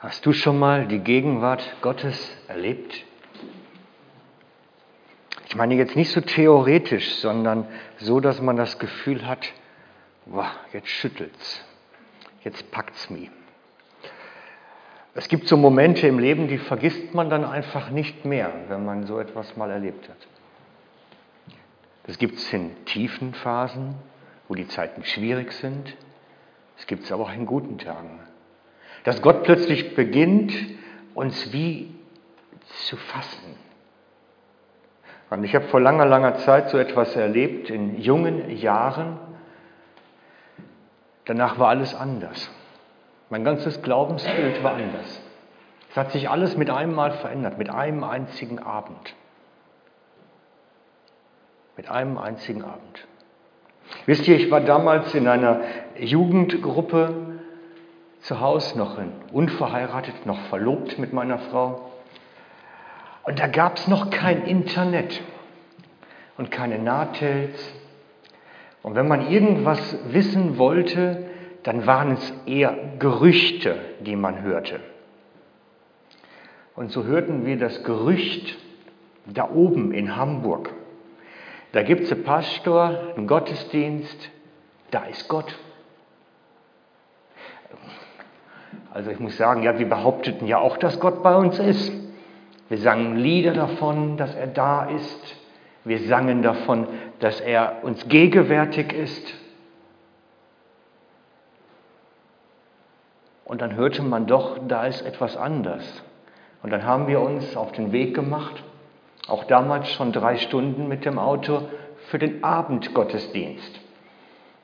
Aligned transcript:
Hast 0.00 0.24
du 0.26 0.32
schon 0.32 0.60
mal 0.60 0.86
die 0.86 1.00
Gegenwart 1.00 1.76
Gottes 1.80 2.30
erlebt? 2.46 3.04
Ich 5.48 5.56
meine 5.56 5.74
jetzt 5.74 5.96
nicht 5.96 6.12
so 6.12 6.20
theoretisch, 6.20 7.16
sondern 7.16 7.66
so, 7.96 8.20
dass 8.20 8.40
man 8.40 8.54
das 8.54 8.78
Gefühl 8.78 9.26
hat, 9.26 9.52
wow, 10.26 10.46
jetzt 10.72 10.86
schüttelt's, 10.86 11.64
jetzt 12.44 12.70
packt's 12.70 13.10
mich. 13.10 13.28
Es 15.14 15.26
gibt 15.26 15.48
so 15.48 15.56
Momente 15.56 16.06
im 16.06 16.20
Leben, 16.20 16.46
die 16.46 16.58
vergisst 16.58 17.12
man 17.12 17.28
dann 17.28 17.44
einfach 17.44 17.90
nicht 17.90 18.24
mehr, 18.24 18.52
wenn 18.68 18.84
man 18.84 19.04
so 19.04 19.18
etwas 19.18 19.56
mal 19.56 19.68
erlebt 19.68 20.08
hat. 20.08 20.28
Das 22.06 22.18
gibt 22.18 22.36
es 22.36 22.52
in 22.52 22.84
tiefen 22.84 23.34
Phasen, 23.34 23.96
wo 24.46 24.54
die 24.54 24.68
Zeiten 24.68 25.02
schwierig 25.02 25.50
sind. 25.50 25.96
Es 26.78 26.86
gibt 26.86 27.02
es 27.02 27.10
aber 27.10 27.24
auch 27.24 27.32
in 27.32 27.46
guten 27.46 27.78
Tagen 27.78 28.20
dass 29.08 29.22
Gott 29.22 29.44
plötzlich 29.44 29.94
beginnt, 29.94 30.52
uns 31.14 31.50
wie 31.50 31.94
zu 32.88 32.98
fassen. 32.98 33.56
Und 35.30 35.44
ich 35.44 35.54
habe 35.54 35.64
vor 35.68 35.80
langer, 35.80 36.04
langer 36.04 36.36
Zeit 36.40 36.68
so 36.68 36.76
etwas 36.76 37.16
erlebt, 37.16 37.70
in 37.70 37.98
jungen 38.02 38.54
Jahren. 38.54 39.18
Danach 41.24 41.58
war 41.58 41.70
alles 41.70 41.94
anders. 41.94 42.50
Mein 43.30 43.44
ganzes 43.44 43.80
Glaubensbild 43.80 44.62
war 44.62 44.74
anders. 44.74 45.22
Es 45.88 45.96
hat 45.96 46.12
sich 46.12 46.28
alles 46.28 46.58
mit 46.58 46.68
einem 46.68 46.94
Mal 46.94 47.12
verändert, 47.12 47.56
mit 47.56 47.70
einem 47.70 48.04
einzigen 48.04 48.58
Abend. 48.58 49.14
Mit 51.78 51.90
einem 51.90 52.18
einzigen 52.18 52.62
Abend. 52.62 53.08
Wisst 54.04 54.28
ihr, 54.28 54.36
ich 54.36 54.50
war 54.50 54.60
damals 54.60 55.14
in 55.14 55.26
einer 55.28 55.62
Jugendgruppe 55.98 57.37
zu 58.20 58.40
Hause, 58.40 58.76
noch 58.78 58.98
unverheiratet, 59.32 60.26
noch 60.26 60.40
verlobt 60.48 60.98
mit 60.98 61.12
meiner 61.12 61.38
Frau. 61.38 61.92
Und 63.24 63.38
da 63.38 63.46
gab 63.46 63.76
es 63.76 63.86
noch 63.88 64.10
kein 64.10 64.44
Internet 64.44 65.20
und 66.36 66.50
keine 66.50 66.78
Nahtels. 66.78 67.72
Und 68.82 68.94
wenn 68.94 69.08
man 69.08 69.30
irgendwas 69.30 69.96
wissen 70.12 70.58
wollte, 70.58 71.28
dann 71.62 71.86
waren 71.86 72.12
es 72.12 72.32
eher 72.46 72.76
Gerüchte, 72.98 73.78
die 74.00 74.16
man 74.16 74.42
hörte. 74.42 74.80
Und 76.74 76.92
so 76.92 77.04
hörten 77.04 77.44
wir 77.44 77.58
das 77.58 77.82
Gerücht 77.84 78.56
da 79.26 79.50
oben 79.50 79.92
in 79.92 80.16
Hamburg. 80.16 80.70
Da 81.72 81.82
gibt 81.82 82.04
es 82.04 82.12
einen 82.12 82.24
Pastor, 82.24 83.12
einen 83.16 83.26
Gottesdienst, 83.26 84.30
da 84.90 85.04
ist 85.04 85.28
Gott. 85.28 85.54
Also 88.92 89.10
ich 89.10 89.20
muss 89.20 89.36
sagen, 89.36 89.62
ja, 89.62 89.78
wir 89.78 89.88
behaupteten 89.88 90.46
ja 90.46 90.58
auch, 90.58 90.76
dass 90.76 90.98
Gott 91.00 91.22
bei 91.22 91.34
uns 91.36 91.58
ist. 91.58 91.92
Wir 92.68 92.78
sangen 92.78 93.16
Lieder 93.16 93.52
davon, 93.52 94.16
dass 94.16 94.34
er 94.34 94.46
da 94.46 94.84
ist. 94.84 95.36
Wir 95.84 96.00
sangen 96.00 96.42
davon, 96.42 96.86
dass 97.20 97.40
er 97.40 97.78
uns 97.82 98.08
gegenwärtig 98.08 98.92
ist. 98.92 99.34
Und 103.44 103.62
dann 103.62 103.76
hörte 103.76 104.02
man 104.02 104.26
doch, 104.26 104.58
da 104.68 104.84
ist 104.84 105.00
etwas 105.00 105.36
anders. 105.36 106.02
Und 106.62 106.70
dann 106.70 106.84
haben 106.84 107.06
wir 107.06 107.20
uns 107.20 107.56
auf 107.56 107.72
den 107.72 107.92
Weg 107.92 108.14
gemacht, 108.14 108.62
auch 109.26 109.44
damals 109.44 109.90
schon 109.90 110.12
drei 110.12 110.36
Stunden 110.36 110.88
mit 110.88 111.04
dem 111.04 111.18
Auto 111.18 111.62
für 112.08 112.18
den 112.18 112.44
Abendgottesdienst 112.44 113.80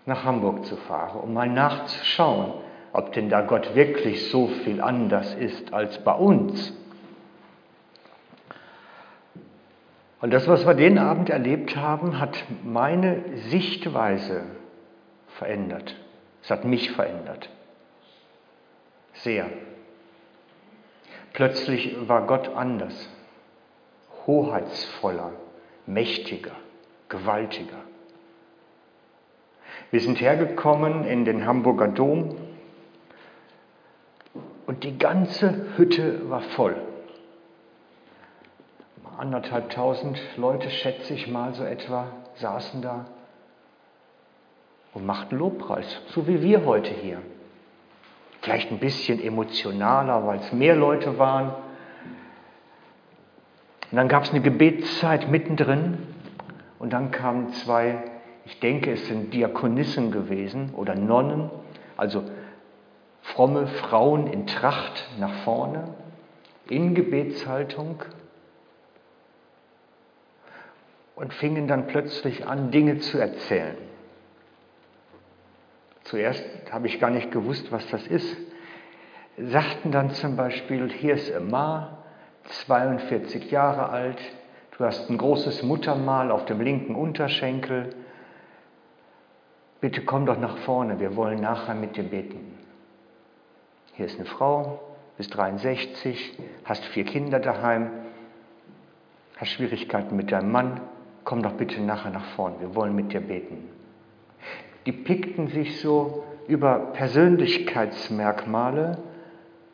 nach 0.06 0.24
Hamburg 0.24 0.66
zu 0.66 0.76
fahren, 0.76 1.20
um 1.20 1.32
mal 1.32 1.48
nachzuschauen, 1.48 2.52
ob 2.94 3.12
denn 3.12 3.28
da 3.28 3.40
Gott 3.40 3.74
wirklich 3.74 4.30
so 4.30 4.46
viel 4.46 4.80
anders 4.80 5.34
ist 5.34 5.74
als 5.74 5.98
bei 6.04 6.14
uns. 6.14 6.72
Und 10.20 10.32
das, 10.32 10.46
was 10.46 10.64
wir 10.64 10.74
den 10.74 10.98
Abend 10.98 11.28
erlebt 11.28 11.74
haben, 11.74 12.20
hat 12.20 12.44
meine 12.62 13.20
Sichtweise 13.48 14.44
verändert. 15.26 15.96
Es 16.44 16.50
hat 16.50 16.64
mich 16.64 16.92
verändert. 16.92 17.50
Sehr. 19.14 19.46
Plötzlich 21.32 21.96
war 22.06 22.28
Gott 22.28 22.48
anders, 22.54 23.08
hoheitsvoller, 24.24 25.32
mächtiger, 25.84 26.52
gewaltiger. 27.08 27.82
Wir 29.90 30.00
sind 30.00 30.20
hergekommen 30.20 31.04
in 31.04 31.24
den 31.24 31.44
Hamburger 31.44 31.88
Dom, 31.88 32.36
und 34.66 34.84
die 34.84 34.98
ganze 34.98 35.76
Hütte 35.76 36.28
war 36.30 36.40
voll. 36.40 36.76
Anderthalbtausend 39.18 40.18
Leute, 40.36 40.70
schätze 40.70 41.14
ich 41.14 41.28
mal 41.28 41.54
so 41.54 41.62
etwa, 41.62 42.08
saßen 42.36 42.82
da 42.82 43.06
und 44.92 45.06
machten 45.06 45.36
Lobpreis, 45.36 46.00
so 46.08 46.26
wie 46.26 46.42
wir 46.42 46.64
heute 46.64 46.90
hier. 46.90 47.20
Vielleicht 48.40 48.70
ein 48.70 48.78
bisschen 48.78 49.22
emotionaler, 49.22 50.26
weil 50.26 50.40
es 50.40 50.52
mehr 50.52 50.76
Leute 50.76 51.18
waren. 51.18 51.54
Und 53.90 53.96
dann 53.96 54.08
gab 54.08 54.24
es 54.24 54.30
eine 54.30 54.40
Gebetszeit 54.40 55.30
mittendrin 55.30 55.98
und 56.78 56.92
dann 56.92 57.10
kamen 57.10 57.52
zwei, 57.52 58.02
ich 58.44 58.58
denke 58.60 58.92
es 58.92 59.06
sind 59.06 59.32
Diakonissen 59.32 60.10
gewesen 60.10 60.74
oder 60.74 60.94
Nonnen, 60.94 61.50
also 61.96 62.24
fromme 63.34 63.66
Frauen 63.66 64.28
in 64.28 64.46
Tracht 64.46 65.08
nach 65.18 65.42
vorne, 65.42 65.88
in 66.68 66.94
Gebetshaltung 66.94 68.02
und 71.16 71.34
fingen 71.34 71.66
dann 71.66 71.88
plötzlich 71.88 72.46
an, 72.46 72.70
Dinge 72.70 72.98
zu 72.98 73.18
erzählen. 73.18 73.76
Zuerst 76.04 76.44
habe 76.70 76.86
ich 76.86 77.00
gar 77.00 77.10
nicht 77.10 77.32
gewusst, 77.32 77.72
was 77.72 77.86
das 77.88 78.06
ist. 78.06 78.36
Sagten 79.36 79.90
dann 79.90 80.10
zum 80.10 80.36
Beispiel, 80.36 80.92
hier 80.92 81.14
ist 81.14 81.28
Emma, 81.28 81.98
42 82.44 83.50
Jahre 83.50 83.88
alt, 83.88 84.18
du 84.78 84.84
hast 84.84 85.10
ein 85.10 85.18
großes 85.18 85.64
Muttermal 85.64 86.30
auf 86.30 86.44
dem 86.44 86.60
linken 86.60 86.94
Unterschenkel, 86.94 87.96
bitte 89.80 90.04
komm 90.04 90.24
doch 90.26 90.38
nach 90.38 90.58
vorne, 90.58 91.00
wir 91.00 91.16
wollen 91.16 91.40
nachher 91.40 91.74
mit 91.74 91.96
dir 91.96 92.04
beten. 92.04 92.53
Hier 93.96 94.06
ist 94.06 94.16
eine 94.16 94.24
Frau, 94.24 94.80
bist 95.16 95.36
63, 95.36 96.36
hast 96.64 96.84
vier 96.86 97.04
Kinder 97.04 97.38
daheim, 97.38 97.90
hast 99.36 99.52
Schwierigkeiten 99.52 100.16
mit 100.16 100.32
deinem 100.32 100.50
Mann, 100.50 100.80
komm 101.22 101.44
doch 101.44 101.52
bitte 101.52 101.80
nachher 101.80 102.10
nach 102.10 102.24
vorn, 102.34 102.58
wir 102.58 102.74
wollen 102.74 102.96
mit 102.96 103.12
dir 103.12 103.20
beten. 103.20 103.68
Die 104.84 104.90
pickten 104.90 105.46
sich 105.46 105.80
so 105.80 106.24
über 106.48 106.90
Persönlichkeitsmerkmale 106.94 108.98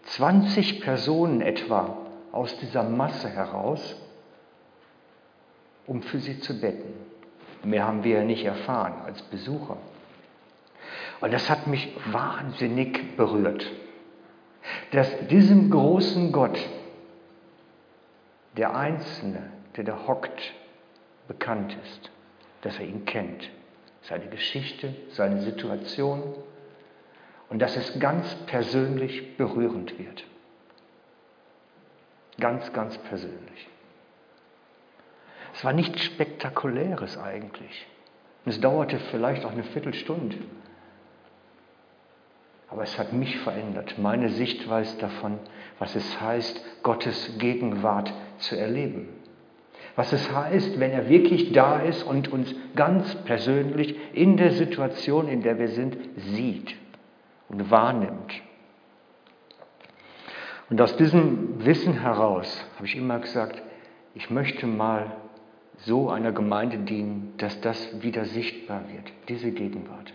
20 0.02 0.82
Personen 0.82 1.40
etwa 1.40 1.96
aus 2.30 2.58
dieser 2.58 2.82
Masse 2.82 3.30
heraus, 3.30 3.96
um 5.86 6.02
für 6.02 6.18
sie 6.18 6.40
zu 6.40 6.60
beten. 6.60 6.92
Mehr 7.64 7.86
haben 7.86 8.04
wir 8.04 8.18
ja 8.18 8.24
nicht 8.24 8.44
erfahren 8.44 8.96
als 9.06 9.22
Besucher. 9.22 9.78
Und 11.22 11.32
das 11.32 11.48
hat 11.48 11.66
mich 11.66 11.96
wahnsinnig 12.12 13.16
berührt 13.16 13.64
dass 14.92 15.08
diesem 15.28 15.70
großen 15.70 16.32
Gott 16.32 16.58
der 18.56 18.76
Einzelne, 18.76 19.50
der 19.76 19.84
da 19.84 20.06
hockt, 20.06 20.52
bekannt 21.28 21.76
ist, 21.84 22.10
dass 22.62 22.78
er 22.78 22.86
ihn 22.86 23.04
kennt, 23.04 23.48
seine 24.02 24.26
Geschichte, 24.26 24.94
seine 25.10 25.40
Situation 25.42 26.34
und 27.48 27.60
dass 27.60 27.76
es 27.76 27.98
ganz 27.98 28.34
persönlich 28.46 29.36
berührend 29.36 29.98
wird. 29.98 30.24
Ganz, 32.38 32.72
ganz 32.72 32.96
persönlich. 32.98 33.68
Es 35.54 35.64
war 35.64 35.72
nichts 35.72 36.02
Spektakuläres 36.02 37.18
eigentlich. 37.18 37.86
Es 38.46 38.60
dauerte 38.60 38.98
vielleicht 39.10 39.44
auch 39.44 39.52
eine 39.52 39.64
Viertelstunde. 39.64 40.38
Aber 42.70 42.84
es 42.84 42.98
hat 42.98 43.12
mich 43.12 43.36
verändert, 43.38 43.96
meine 43.98 44.28
Sichtweise 44.30 44.96
davon, 44.98 45.40
was 45.80 45.96
es 45.96 46.20
heißt, 46.20 46.82
Gottes 46.84 47.36
Gegenwart 47.38 48.12
zu 48.38 48.56
erleben. 48.56 49.08
Was 49.96 50.12
es 50.12 50.32
heißt, 50.32 50.78
wenn 50.78 50.92
er 50.92 51.08
wirklich 51.08 51.52
da 51.52 51.80
ist 51.80 52.04
und 52.04 52.28
uns 52.28 52.54
ganz 52.76 53.12
persönlich 53.24 53.96
in 54.14 54.36
der 54.36 54.52
Situation, 54.52 55.26
in 55.26 55.42
der 55.42 55.58
wir 55.58 55.68
sind, 55.68 55.96
sieht 56.16 56.76
und 57.48 57.70
wahrnimmt. 57.72 58.40
Und 60.70 60.80
aus 60.80 60.96
diesem 60.96 61.64
Wissen 61.64 61.94
heraus 62.00 62.64
habe 62.76 62.86
ich 62.86 62.94
immer 62.94 63.18
gesagt, 63.18 63.60
ich 64.14 64.30
möchte 64.30 64.68
mal 64.68 65.16
so 65.78 66.08
einer 66.08 66.30
Gemeinde 66.30 66.78
dienen, 66.78 67.34
dass 67.38 67.60
das 67.60 68.00
wieder 68.00 68.26
sichtbar 68.26 68.84
wird, 68.92 69.12
diese 69.28 69.50
Gegenwart 69.50 70.12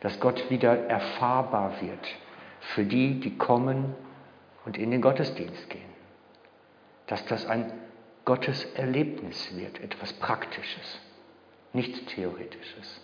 dass 0.00 0.20
Gott 0.20 0.50
wieder 0.50 0.88
erfahrbar 0.88 1.80
wird 1.80 2.06
für 2.60 2.84
die, 2.84 3.20
die 3.20 3.36
kommen 3.36 3.94
und 4.64 4.76
in 4.76 4.90
den 4.90 5.00
Gottesdienst 5.00 5.70
gehen. 5.70 5.82
Dass 7.06 7.24
das 7.26 7.46
ein 7.46 7.72
Gotteserlebnis 8.24 9.56
wird, 9.56 9.80
etwas 9.80 10.12
Praktisches, 10.14 11.00
nichts 11.72 12.04
Theoretisches. 12.06 13.00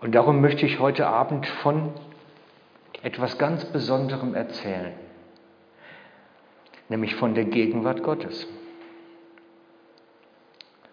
Und 0.00 0.14
darum 0.14 0.40
möchte 0.40 0.66
ich 0.66 0.78
heute 0.78 1.06
Abend 1.06 1.46
von 1.46 1.92
etwas 3.02 3.38
ganz 3.38 3.64
Besonderem 3.64 4.34
erzählen, 4.34 4.92
nämlich 6.88 7.16
von 7.16 7.34
der 7.34 7.44
Gegenwart 7.44 8.02
Gottes. 8.02 8.46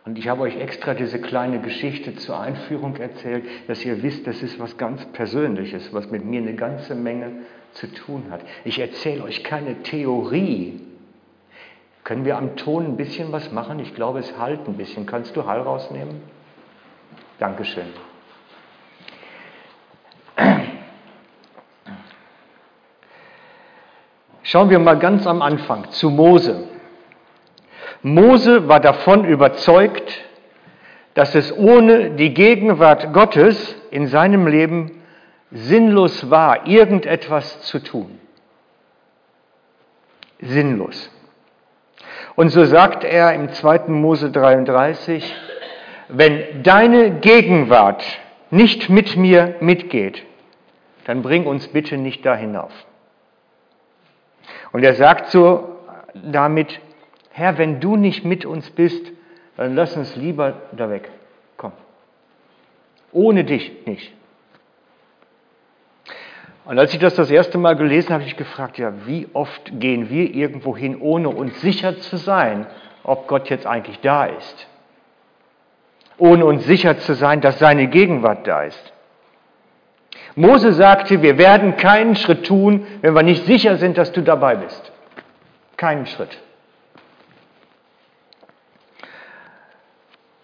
Und 0.05 0.17
ich 0.17 0.27
habe 0.27 0.41
euch 0.41 0.57
extra 0.57 0.93
diese 0.93 1.19
kleine 1.19 1.61
Geschichte 1.61 2.15
zur 2.15 2.37
Einführung 2.37 2.97
erzählt, 2.97 3.45
dass 3.67 3.85
ihr 3.85 4.03
wisst, 4.03 4.27
das 4.27 4.43
ist 4.43 4.59
was 4.59 4.77
ganz 4.77 5.05
Persönliches, 5.13 5.93
was 5.93 6.11
mit 6.11 6.25
mir 6.25 6.41
eine 6.41 6.55
ganze 6.55 6.93
Menge 6.93 7.31
zu 7.71 7.87
tun 7.87 8.25
hat. 8.29 8.41
Ich 8.65 8.79
erzähle 8.79 9.23
euch 9.23 9.43
keine 9.45 9.81
Theorie. 9.83 10.81
Können 12.03 12.25
wir 12.25 12.37
am 12.37 12.57
Ton 12.57 12.85
ein 12.85 12.97
bisschen 12.97 13.31
was 13.31 13.49
machen? 13.53 13.79
Ich 13.79 13.95
glaube, 13.95 14.19
es 14.19 14.37
halt 14.37 14.67
ein 14.67 14.75
bisschen. 14.75 15.05
Kannst 15.05 15.37
du 15.37 15.45
Hall 15.45 15.61
rausnehmen? 15.61 16.21
Dankeschön. 17.39 17.87
Schauen 24.43 24.69
wir 24.69 24.79
mal 24.79 24.99
ganz 24.99 25.25
am 25.25 25.41
Anfang 25.41 25.89
zu 25.91 26.09
Mose. 26.09 26.72
Mose 28.03 28.67
war 28.67 28.79
davon 28.79 29.25
überzeugt, 29.25 30.23
dass 31.13 31.35
es 31.35 31.55
ohne 31.55 32.11
die 32.11 32.33
Gegenwart 32.33 33.13
Gottes 33.13 33.75
in 33.91 34.07
seinem 34.07 34.47
Leben 34.47 35.03
sinnlos 35.51 36.29
war, 36.29 36.67
irgendetwas 36.67 37.61
zu 37.61 37.79
tun. 37.79 38.19
Sinnlos. 40.39 41.09
Und 42.35 42.49
so 42.49 42.65
sagt 42.65 43.03
er 43.03 43.33
im 43.33 43.53
2. 43.53 43.87
Mose 43.87 44.31
33, 44.31 45.33
wenn 46.09 46.63
deine 46.63 47.11
Gegenwart 47.19 48.03
nicht 48.49 48.89
mit 48.89 49.15
mir 49.15 49.55
mitgeht, 49.61 50.23
dann 51.05 51.21
bring 51.21 51.45
uns 51.45 51.67
bitte 51.67 51.97
nicht 51.97 52.25
da 52.25 52.35
hinauf. 52.35 52.71
Und 54.71 54.83
er 54.83 54.95
sagt 54.95 55.29
so 55.29 55.77
damit, 56.13 56.79
Herr, 57.35 57.57
wenn 57.57 57.79
du 57.79 57.95
nicht 57.95 58.23
mit 58.23 58.45
uns 58.45 58.69
bist, 58.69 59.11
dann 59.57 59.75
lass 59.75 59.97
uns 59.97 60.15
lieber 60.15 60.53
da 60.71 60.89
weg. 60.91 61.09
Komm. 61.57 61.71
Ohne 63.11 63.43
dich 63.43 63.87
nicht. 63.87 64.13
Und 66.65 66.77
als 66.77 66.93
ich 66.93 66.99
das 66.99 67.15
das 67.15 67.31
erste 67.31 67.57
Mal 67.57 67.75
gelesen 67.75 68.09
habe, 68.09 68.21
habe 68.21 68.29
ich 68.29 68.37
gefragt, 68.37 68.77
ja, 68.77 68.93
wie 69.07 69.27
oft 69.33 69.79
gehen 69.79 70.11
wir 70.11 70.33
irgendwo 70.33 70.77
hin, 70.77 71.01
ohne 71.01 71.29
uns 71.29 71.59
sicher 71.59 71.97
zu 71.97 72.17
sein, 72.17 72.67
ob 73.03 73.27
Gott 73.27 73.49
jetzt 73.49 73.65
eigentlich 73.65 73.99
da 74.01 74.25
ist? 74.25 74.67
Ohne 76.19 76.45
uns 76.45 76.65
sicher 76.65 76.99
zu 76.99 77.15
sein, 77.15 77.41
dass 77.41 77.57
seine 77.57 77.87
Gegenwart 77.87 78.45
da 78.45 78.61
ist. 78.61 78.93
Mose 80.35 80.71
sagte, 80.73 81.23
wir 81.23 81.39
werden 81.39 81.77
keinen 81.77 82.15
Schritt 82.15 82.45
tun, 82.45 82.85
wenn 83.01 83.15
wir 83.15 83.23
nicht 83.23 83.45
sicher 83.45 83.77
sind, 83.77 83.97
dass 83.97 84.11
du 84.11 84.21
dabei 84.21 84.55
bist. 84.55 84.91
Keinen 85.77 86.05
Schritt. 86.05 86.37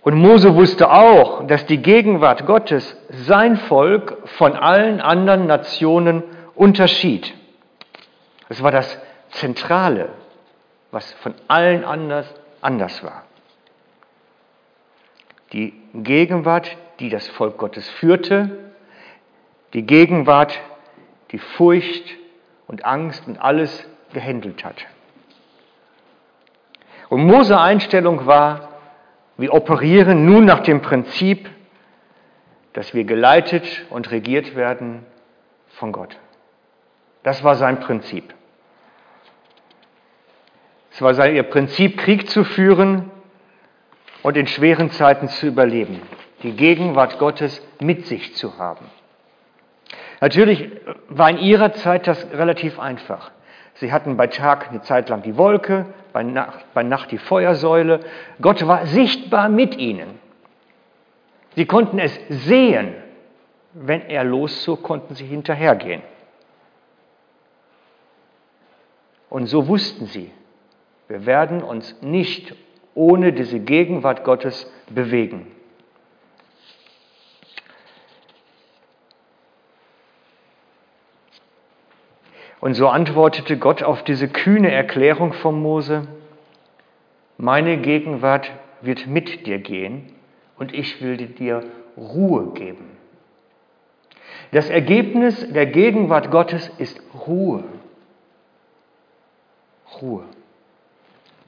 Und 0.02 0.16
Mose 0.16 0.56
wusste 0.56 0.92
auch, 0.92 1.46
dass 1.48 1.66
die 1.66 1.82
Gegenwart 1.82 2.46
Gottes 2.46 2.96
sein 3.10 3.58
Volk 3.58 4.18
von 4.38 4.56
allen 4.56 5.02
anderen 5.02 5.46
Nationen 5.46 6.24
unterschied. 6.56 7.34
Es 8.48 8.64
war 8.64 8.72
das 8.72 9.00
Zentrale, 9.32 10.10
was 10.92 11.12
von 11.14 11.36
allen 11.48 11.84
anders, 11.84 12.34
anders 12.62 13.04
war. 13.04 13.24
Die 15.52 15.74
Gegenwart, 15.94 16.78
die 17.00 17.10
das 17.10 17.28
Volk 17.30 17.58
Gottes 17.58 17.88
führte, 17.90 18.72
die 19.74 19.84
Gegenwart, 19.84 20.60
die 21.32 21.40
Furcht 21.40 22.18
und 22.68 22.86
Angst 22.86 23.28
und 23.28 23.40
alles 23.42 23.88
gehandelt 24.14 24.64
hat. 24.64 24.86
Und 27.10 27.26
Mose 27.26 27.60
Einstellung 27.60 28.26
war, 28.26 28.69
wir 29.40 29.54
operieren 29.54 30.26
nun 30.26 30.44
nach 30.44 30.60
dem 30.60 30.82
Prinzip, 30.82 31.50
dass 32.74 32.94
wir 32.94 33.06
geleitet 33.06 33.86
und 33.90 34.12
regiert 34.12 34.56
werden 34.56 35.06
von 35.70 35.94
Gott. 35.94 36.18
Das 37.24 37.42
war 37.42 37.56
sein 37.56 37.80
Prinzip. 37.80 38.34
Es 40.92 41.02
war 41.02 41.14
sein 41.14 41.36
ihr 41.36 41.44
Prinzip, 41.44 41.98
Krieg 41.98 42.30
zu 42.30 42.44
führen 42.44 43.10
und 44.24 44.36
in 44.36 44.46
schweren 44.46 44.92
Zeiten 44.92 45.30
zu 45.30 45.48
überleben, 45.48 46.02
die 46.44 46.52
Gegenwart 46.52 47.18
Gottes 47.18 47.66
mit 47.80 48.08
sich 48.08 48.36
zu 48.36 48.58
haben. 48.58 48.86
Natürlich 50.20 50.70
war 51.08 51.30
in 51.30 51.38
ihrer 51.38 51.72
Zeit 51.74 52.08
das 52.08 52.30
relativ 52.34 52.78
einfach. 52.78 53.32
Sie 53.80 53.94
hatten 53.94 54.18
bei 54.18 54.28
Tag 54.28 54.70
eine 54.70 54.82
Zeit 54.82 55.08
lang 55.08 55.22
die 55.22 55.38
Wolke, 55.38 55.86
bei 56.12 56.22
Nacht, 56.22 56.66
bei 56.74 56.84
Nacht 56.84 57.12
die 57.12 57.18
Feuersäule. 57.18 58.02
Gott 58.42 58.68
war 58.68 58.86
sichtbar 58.86 59.48
mit 59.48 59.78
ihnen. 59.78 60.20
Sie 61.56 61.66
konnten 61.66 61.98
es 61.98 62.12
sehen. 62.28 62.94
Wenn 63.74 64.02
er 64.02 64.24
loszog, 64.24 64.84
konnten 64.84 65.16
sie 65.16 65.26
hinterhergehen. 65.26 66.02
Und 69.30 69.46
so 69.46 69.68
wussten 69.68 70.08
sie, 70.08 70.32
wir 71.08 71.26
werden 71.26 71.64
uns 71.64 72.02
nicht 72.02 72.56
ohne 72.96 73.32
diese 73.32 73.60
Gegenwart 73.60 74.24
Gottes 74.24 74.70
bewegen. 74.90 75.48
Und 82.62 82.74
so 82.74 82.88
antwortete 82.90 83.58
Gott 83.58 83.84
auf 83.84 84.04
diese 84.04 84.28
kühne 84.28 84.72
Erklärung 84.72 85.34
von 85.34 85.62
Mose, 85.62 86.08
meine 87.38 87.78
Gegenwart 87.78 88.52
wird 88.82 89.08
mit 89.08 89.48
dir 89.48 89.60
gehen 89.60 90.14
und 90.58 90.74
ich 90.74 91.02
will 91.02 91.16
dir 91.18 91.64
Ruhe 91.96 92.54
geben. 92.54 92.98
Das 94.52 94.70
Ergebnis 94.70 95.48
der 95.54 95.68
Gegenwart 95.68 96.32
Gottes 96.32 96.70
ist 96.78 97.02
Ruhe. 97.28 97.64
Ruhe 100.02 100.26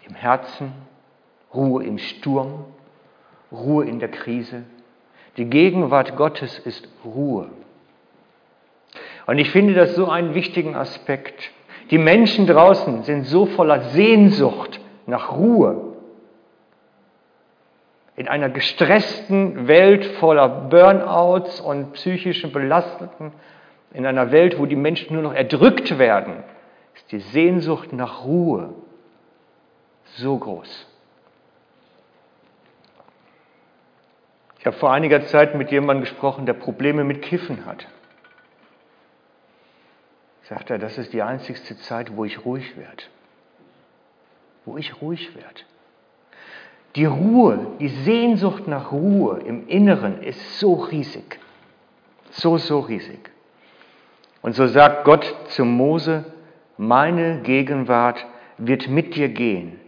im 0.07 0.15
Herzen, 0.15 0.74
Ruhe 1.53 1.83
im 1.83 1.97
Sturm, 1.97 2.65
Ruhe 3.51 3.85
in 3.85 4.00
der 4.00 4.09
Krise. 4.09 4.63
Die 5.38 5.45
Gegenwart 5.45 6.15
Gottes 6.15 6.59
ist 6.59 6.88
Ruhe. 7.03 7.50
Und 9.31 9.38
ich 9.38 9.50
finde 9.50 9.73
das 9.73 9.95
so 9.95 10.09
einen 10.09 10.33
wichtigen 10.33 10.75
Aspekt. 10.75 11.51
Die 11.89 11.97
Menschen 11.97 12.47
draußen 12.47 13.03
sind 13.03 13.23
so 13.23 13.45
voller 13.45 13.79
Sehnsucht 13.91 14.81
nach 15.05 15.38
Ruhe. 15.38 15.95
In 18.17 18.27
einer 18.27 18.50
gestressten 18.50 19.69
Welt 19.69 20.03
voller 20.19 20.50
Burnouts 20.50 21.61
und 21.61 21.93
psychischen 21.93 22.51
Belasteten, 22.51 23.31
in 23.93 24.05
einer 24.05 24.33
Welt, 24.33 24.59
wo 24.59 24.65
die 24.65 24.75
Menschen 24.75 25.13
nur 25.13 25.23
noch 25.23 25.33
erdrückt 25.33 25.97
werden, 25.97 26.43
ist 26.95 27.09
die 27.13 27.21
Sehnsucht 27.21 27.93
nach 27.93 28.25
Ruhe 28.25 28.73
so 30.17 30.38
groß. 30.38 30.88
Ich 34.59 34.65
habe 34.65 34.75
vor 34.75 34.91
einiger 34.91 35.25
Zeit 35.27 35.55
mit 35.55 35.71
jemandem 35.71 36.01
gesprochen, 36.01 36.45
der 36.45 36.53
Probleme 36.53 37.05
mit 37.05 37.21
Kiffen 37.21 37.65
hat 37.65 37.88
sagt 40.43 40.69
er, 40.69 40.77
das 40.77 40.98
ist 40.98 41.13
die 41.13 41.21
einzigste 41.21 41.77
Zeit, 41.77 42.15
wo 42.15 42.25
ich 42.25 42.45
ruhig 42.45 42.77
werde. 42.77 43.03
Wo 44.65 44.77
ich 44.77 45.01
ruhig 45.01 45.36
werde. 45.36 45.62
Die 46.95 47.05
Ruhe, 47.05 47.67
die 47.79 47.88
Sehnsucht 47.88 48.67
nach 48.67 48.91
Ruhe 48.91 49.39
im 49.39 49.67
Inneren 49.67 50.21
ist 50.21 50.60
so 50.60 50.74
riesig. 50.74 51.39
So, 52.31 52.57
so 52.57 52.79
riesig. 52.79 53.31
Und 54.41 54.55
so 54.55 54.67
sagt 54.67 55.05
Gott 55.05 55.36
zu 55.50 55.63
Mose, 55.63 56.25
meine 56.77 57.41
Gegenwart 57.41 58.25
wird 58.57 58.88
mit 58.88 59.15
dir 59.15 59.29
gehen 59.29 59.79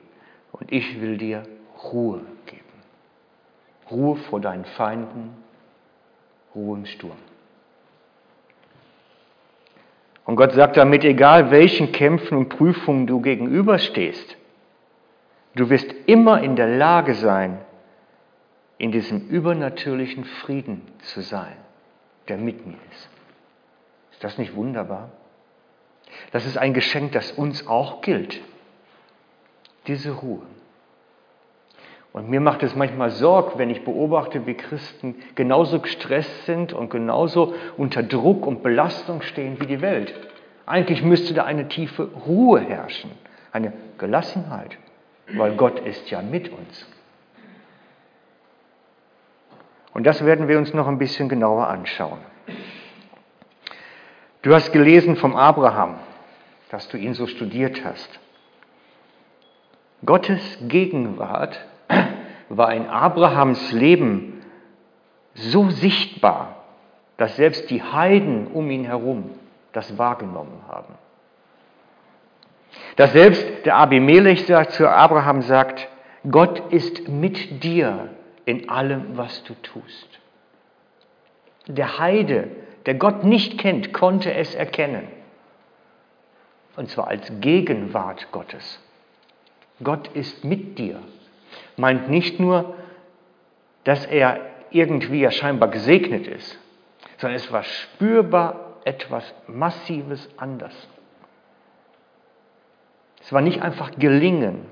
und 0.52 0.72
ich 0.72 1.02
will 1.02 1.18
dir 1.18 1.44
Ruhe 1.92 2.22
geben. 2.46 2.64
Ruhe 3.90 4.16
vor 4.16 4.40
deinen 4.40 4.66
Feinden, 4.66 5.32
Ruhe 6.56 6.78
im 6.78 6.86
Sturm. 6.86 7.18
Und 10.26 10.36
Gott 10.38 10.54
sagt 10.54 10.78
damit, 10.78 11.04
egal 11.04 11.52
welchen 11.52 11.92
Kämpfen 11.92 12.38
und 12.38 12.50
Prüfungen 12.50 13.08
du 13.08 13.22
gegenüberstehst, 13.22 14.38
du 15.56 15.70
wirst 15.70 15.94
immer 16.06 16.42
in 16.42 16.56
der 16.56 16.68
Lage 16.68 17.14
sein, 17.16 17.60
in 18.78 18.92
diesem 18.92 19.28
übernatürlichen 19.28 20.24
Frieden 20.26 20.82
zu 21.04 21.22
sein, 21.22 21.56
der 22.28 22.38
mit 22.38 22.66
mir 22.66 22.78
ist. 22.92 23.10
Ist 24.14 24.24
das 24.24 24.38
nicht 24.38 24.56
wunderbar? 24.56 25.12
Das 26.32 26.46
ist 26.46 26.58
ein 26.58 26.74
Geschenk, 26.74 27.12
das 27.12 27.32
uns 27.32 27.68
auch 27.68 28.02
gilt. 28.02 28.42
Diese 29.88 30.12
Ruhe. 30.12 30.44
Und 32.14 32.30
mir 32.30 32.40
macht 32.40 32.62
es 32.62 32.76
manchmal 32.76 33.10
Sorge, 33.10 33.58
wenn 33.58 33.72
ich 33.72 33.84
beobachte, 33.84 34.46
wie 34.46 34.54
Christen 34.54 35.16
genauso 35.34 35.80
gestresst 35.80 36.46
sind 36.46 36.72
und 36.72 36.92
genauso 36.92 37.56
unter 37.76 38.04
Druck 38.04 38.46
und 38.46 38.62
Belastung 38.62 39.24
stehen 39.24 39.60
wie 39.60 39.66
die 39.66 39.82
Welt. 39.82 40.14
Eigentlich 40.68 41.02
müsste 41.02 41.34
da 41.34 41.44
eine 41.44 41.68
tiefe 41.68 42.10
Ruhe 42.28 42.62
herrschen, 42.62 43.10
eine 43.52 43.74
Gelassenheit, 43.98 44.78
weil 45.34 45.56
Gott 45.56 45.80
ist 45.80 46.10
ja 46.12 46.22
mit 46.22 46.50
uns. 46.50 46.88
Und 49.96 50.06
das 50.06 50.24
werden 50.24 50.48
wir 50.48 50.60
uns 50.60 50.72
noch 50.72 50.88
ein 50.88 51.00
bisschen 51.00 51.30
genauer 51.30 51.68
anschauen. 51.68 52.20
Du 54.44 54.54
hast 54.54 54.72
gelesen 54.72 55.16
vom 55.16 55.36
Abraham, 55.36 55.96
dass 56.70 56.88
du 56.90 56.98
ihn 56.98 57.16
so 57.16 57.26
studiert 57.26 57.84
hast. 57.84 58.20
Gottes 60.06 60.60
Gegenwart 60.68 61.60
war 62.58 62.74
in 62.74 62.88
Abrahams 62.88 63.72
Leben 63.72 64.42
so 65.34 65.70
sichtbar, 65.70 66.64
dass 67.18 67.36
selbst 67.36 67.70
die 67.70 67.82
Heiden 67.82 68.48
um 68.48 68.70
ihn 68.70 68.86
herum 68.86 69.32
das 69.72 69.98
wahrgenommen 69.98 70.62
haben. 70.68 70.96
Dass 72.96 73.12
selbst 73.14 73.66
der 73.66 73.76
Abimelech 73.76 74.46
zu 74.46 74.90
Abraham 74.90 75.42
sagt, 75.42 75.88
Gott 76.30 76.72
ist 76.72 77.08
mit 77.08 77.64
dir 77.64 78.10
in 78.46 78.70
allem, 78.70 79.18
was 79.18 79.44
du 79.44 79.54
tust. 79.56 80.20
Der 81.68 82.00
Heide, 82.00 82.50
der 82.86 82.96
Gott 82.96 83.24
nicht 83.24 83.58
kennt, 83.58 83.94
konnte 83.94 84.34
es 84.34 84.54
erkennen. 84.54 85.08
Und 86.76 86.90
zwar 86.90 87.08
als 87.08 87.32
Gegenwart 87.40 88.32
Gottes. 88.32 88.80
Gott 89.84 90.08
ist 90.10 90.44
mit 90.44 90.78
dir. 90.78 91.00
Meint 91.78 92.10
nicht 92.10 92.40
nur, 92.40 92.76
dass 93.84 94.06
er 94.06 94.40
irgendwie 94.72 95.22
ja 95.22 95.32
scheinbar 95.32 95.70
gesegnet 95.70 96.28
ist, 96.28 96.58
sondern 97.18 97.36
es 97.36 97.52
war 97.52 97.64
spürbar 97.64 98.78
etwas 98.86 99.34
Massives 99.48 100.30
anders. 100.38 100.76
Es 103.22 103.32
war 103.32 103.42
nicht 103.42 103.62
einfach 103.62 103.92
gelingen, 103.98 104.66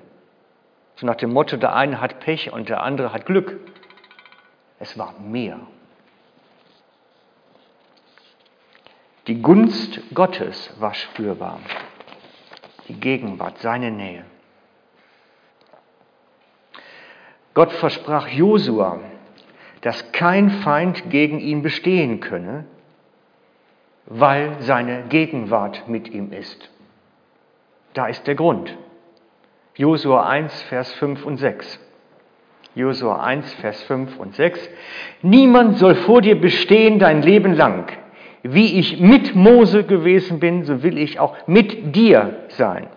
so 0.96 1.08
nach 1.08 1.16
dem 1.16 1.34
Motto, 1.34 1.58
der 1.58 1.74
eine 1.74 2.02
hat 2.02 2.20
Pech 2.20 2.52
und 2.52 2.70
der 2.70 2.84
andere 2.84 3.14
hat 3.14 3.26
Glück. 3.26 3.60
Es 4.80 4.98
war 4.98 5.14
mehr. 5.20 5.60
Die 9.28 9.42
Gunst 9.42 10.02
Gottes 10.14 10.74
war 10.80 10.94
spürbar. 10.94 11.60
Die 12.88 13.00
Gegenwart, 13.00 13.60
seine 13.60 13.92
Nähe. 13.92 14.26
Gott 17.54 17.72
versprach 17.74 18.28
Josua, 18.30 19.00
dass 19.82 20.12
kein 20.12 20.50
Feind 20.50 21.10
gegen 21.10 21.40
ihn 21.40 21.62
bestehen 21.62 22.20
könne, 22.20 22.66
weil 24.06 24.58
seine 24.60 25.04
Gegenwart 25.10 25.88
mit 25.88 26.10
ihm 26.10 26.32
ist. 26.32 26.70
Da 27.94 28.08
ist 28.08 28.26
der 28.28 28.36
Grund. 28.36 28.78
Josua 29.76 30.28
1, 30.28 30.62
Vers 30.64 30.92
5 30.94 31.26
und 31.26 31.38
6. 31.38 31.80
Josua 32.76 33.22
1, 33.22 33.54
Vers 33.56 33.84
5 33.84 34.18
und 34.18 34.36
6. 34.36 34.70
Niemand 35.22 35.78
soll 35.78 35.96
vor 35.96 36.22
dir 36.22 36.40
bestehen 36.40 37.00
dein 37.00 37.22
Leben 37.22 37.54
lang. 37.54 37.92
Wie 38.44 38.80
ich 38.80 39.00
mit 39.00 39.36
Mose 39.36 39.84
gewesen 39.84 40.40
bin, 40.40 40.64
so 40.64 40.84
will 40.84 40.98
ich 40.98 41.20
auch 41.20 41.36
mit 41.48 41.96
dir 41.96 42.46
sein. 42.50 42.88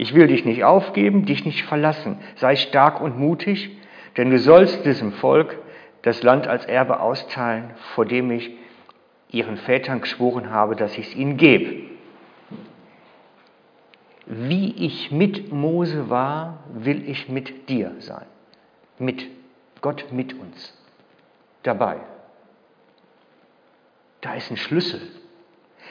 Ich 0.00 0.14
will 0.14 0.28
dich 0.28 0.44
nicht 0.44 0.64
aufgeben, 0.64 1.26
dich 1.26 1.44
nicht 1.44 1.64
verlassen. 1.64 2.18
Sei 2.36 2.56
stark 2.56 3.00
und 3.00 3.18
mutig, 3.18 3.70
denn 4.16 4.30
du 4.30 4.38
sollst 4.38 4.84
diesem 4.84 5.12
Volk 5.12 5.58
das 6.02 6.22
Land 6.22 6.46
als 6.46 6.64
Erbe 6.64 7.00
austeilen, 7.00 7.70
vor 7.94 8.06
dem 8.06 8.30
ich 8.30 8.50
ihren 9.30 9.56
Vätern 9.58 10.00
geschworen 10.00 10.50
habe, 10.50 10.74
dass 10.74 10.96
ich 10.96 11.08
es 11.08 11.14
ihnen 11.14 11.36
gebe 11.36 11.90
wie 14.32 14.86
ich 14.86 15.10
mit 15.10 15.50
Mose 15.50 16.08
war, 16.08 16.62
will 16.72 17.08
ich 17.08 17.28
mit 17.28 17.68
dir 17.68 17.96
sein. 17.98 18.26
Mit 18.96 19.26
Gott 19.80 20.12
mit 20.12 20.38
uns. 20.38 20.72
Dabei. 21.64 21.96
Da 24.20 24.34
ist 24.34 24.52
ein 24.52 24.56
Schlüssel. 24.56 25.00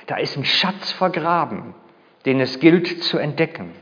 Da 0.08 0.16
ist 0.16 0.38
ein 0.38 0.46
Schatz 0.46 0.94
vergraben, 0.94 1.76
den 2.26 2.40
es 2.40 2.62
gilt 2.62 3.04
zu 3.04 3.18
entdecken. 3.18 3.74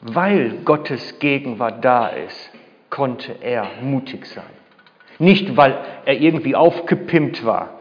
Weil 0.00 0.58
Gottes 0.64 1.18
Gegenwart 1.18 1.84
da 1.84 2.08
ist, 2.08 2.50
konnte 2.88 3.32
er 3.40 3.66
mutig 3.82 4.26
sein. 4.26 4.44
Nicht, 5.18 5.56
weil 5.56 5.78
er 6.06 6.18
irgendwie 6.18 6.56
aufgepimpt 6.56 7.44
war, 7.44 7.80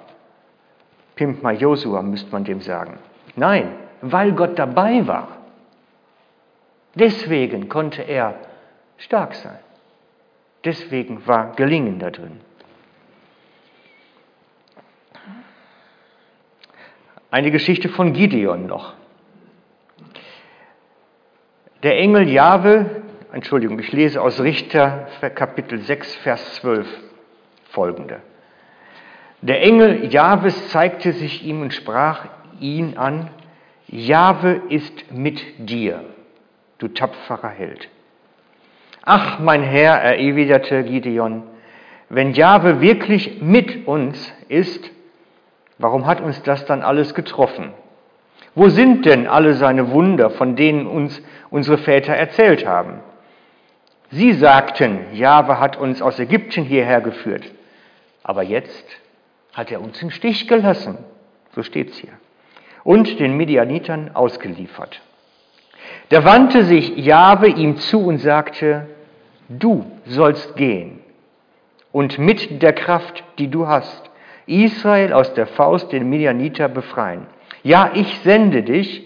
Pimp 1.15 1.43
mal 1.43 1.55
Josua, 1.55 2.01
müsste 2.01 2.31
man 2.31 2.45
dem 2.45 2.61
sagen. 2.61 2.97
Nein, 3.35 3.73
weil 4.01 4.31
Gott 4.31 4.57
dabei 4.57 5.05
war. 5.05 5.27
Deswegen 6.95 7.67
konnte 7.67 8.03
er 8.03 8.35
stark 8.97 9.35
sein. 9.35 9.59
Deswegen 10.63 11.27
war 11.27 11.53
Gelingen 11.57 11.99
da 11.99 12.09
drin. 12.09 12.39
Eine 17.31 17.51
Geschichte 17.51 17.89
von 17.89 18.13
Gideon 18.13 18.65
noch. 18.65 18.93
Der 21.81 21.97
Engel 21.97 22.27
Jahwe, 22.27 23.03
Entschuldigung, 23.31 23.79
ich 23.79 23.93
lese 23.93 24.21
aus 24.21 24.41
Richter 24.41 25.07
Kapitel 25.33 25.79
6, 25.79 26.13
Vers 26.17 26.55
12 26.55 26.85
folgende. 27.69 28.19
Der 29.41 29.61
Engel 29.61 30.11
Jahwes 30.11 30.71
zeigte 30.71 31.13
sich 31.13 31.45
ihm 31.45 31.61
und 31.61 31.73
sprach 31.73 32.25
ihn 32.59 32.97
an, 32.97 33.29
Jahwe 33.87 34.61
ist 34.67 35.13
mit 35.13 35.41
dir, 35.57 36.03
du 36.79 36.89
tapferer 36.89 37.47
Held. 37.47 37.87
Ach, 39.03 39.39
mein 39.39 39.63
Herr, 39.63 40.01
erwiderte 40.01 40.83
Gideon, 40.83 41.43
wenn 42.09 42.33
Jahwe 42.33 42.81
wirklich 42.81 43.41
mit 43.41 43.87
uns 43.87 44.33
ist, 44.49 44.91
warum 45.77 46.07
hat 46.07 46.19
uns 46.19 46.43
das 46.43 46.65
dann 46.65 46.81
alles 46.81 47.13
getroffen? 47.13 47.71
Wo 48.55 48.69
sind 48.69 49.05
denn 49.05 49.27
alle 49.27 49.53
seine 49.53 49.91
Wunder, 49.91 50.29
von 50.29 50.55
denen 50.55 50.87
uns 50.87 51.21
unsere 51.49 51.77
Väter 51.77 52.13
erzählt 52.13 52.65
haben? 52.65 52.99
Sie 54.11 54.33
sagten, 54.33 54.99
Jahwe 55.13 55.59
hat 55.59 55.77
uns 55.77 56.01
aus 56.01 56.19
Ägypten 56.19 56.63
hierher 56.63 57.01
geführt. 57.01 57.43
Aber 58.23 58.43
jetzt 58.43 58.85
hat 59.53 59.71
er 59.71 59.81
uns 59.81 60.01
im 60.01 60.09
Stich 60.09 60.47
gelassen. 60.47 60.97
So 61.53 61.63
steht 61.63 61.91
es 61.91 61.97
hier. 61.97 62.13
Und 62.83 63.19
den 63.19 63.37
Medianitern 63.37 64.11
ausgeliefert. 64.15 65.01
Da 66.09 66.23
wandte 66.25 66.63
sich 66.65 66.97
Jahwe 66.97 67.47
ihm 67.47 67.77
zu 67.77 68.05
und 68.05 68.17
sagte, 68.17 68.87
du 69.47 69.85
sollst 70.05 70.55
gehen 70.55 70.99
und 71.91 72.17
mit 72.19 72.61
der 72.61 72.73
Kraft, 72.73 73.23
die 73.37 73.47
du 73.47 73.67
hast, 73.67 74.09
Israel 74.45 75.13
aus 75.13 75.33
der 75.33 75.47
Faust 75.47 75.91
den 75.91 76.09
Medianiter 76.09 76.67
befreien. 76.67 77.27
Ja, 77.63 77.91
ich 77.93 78.19
sende 78.19 78.63
dich. 78.63 79.03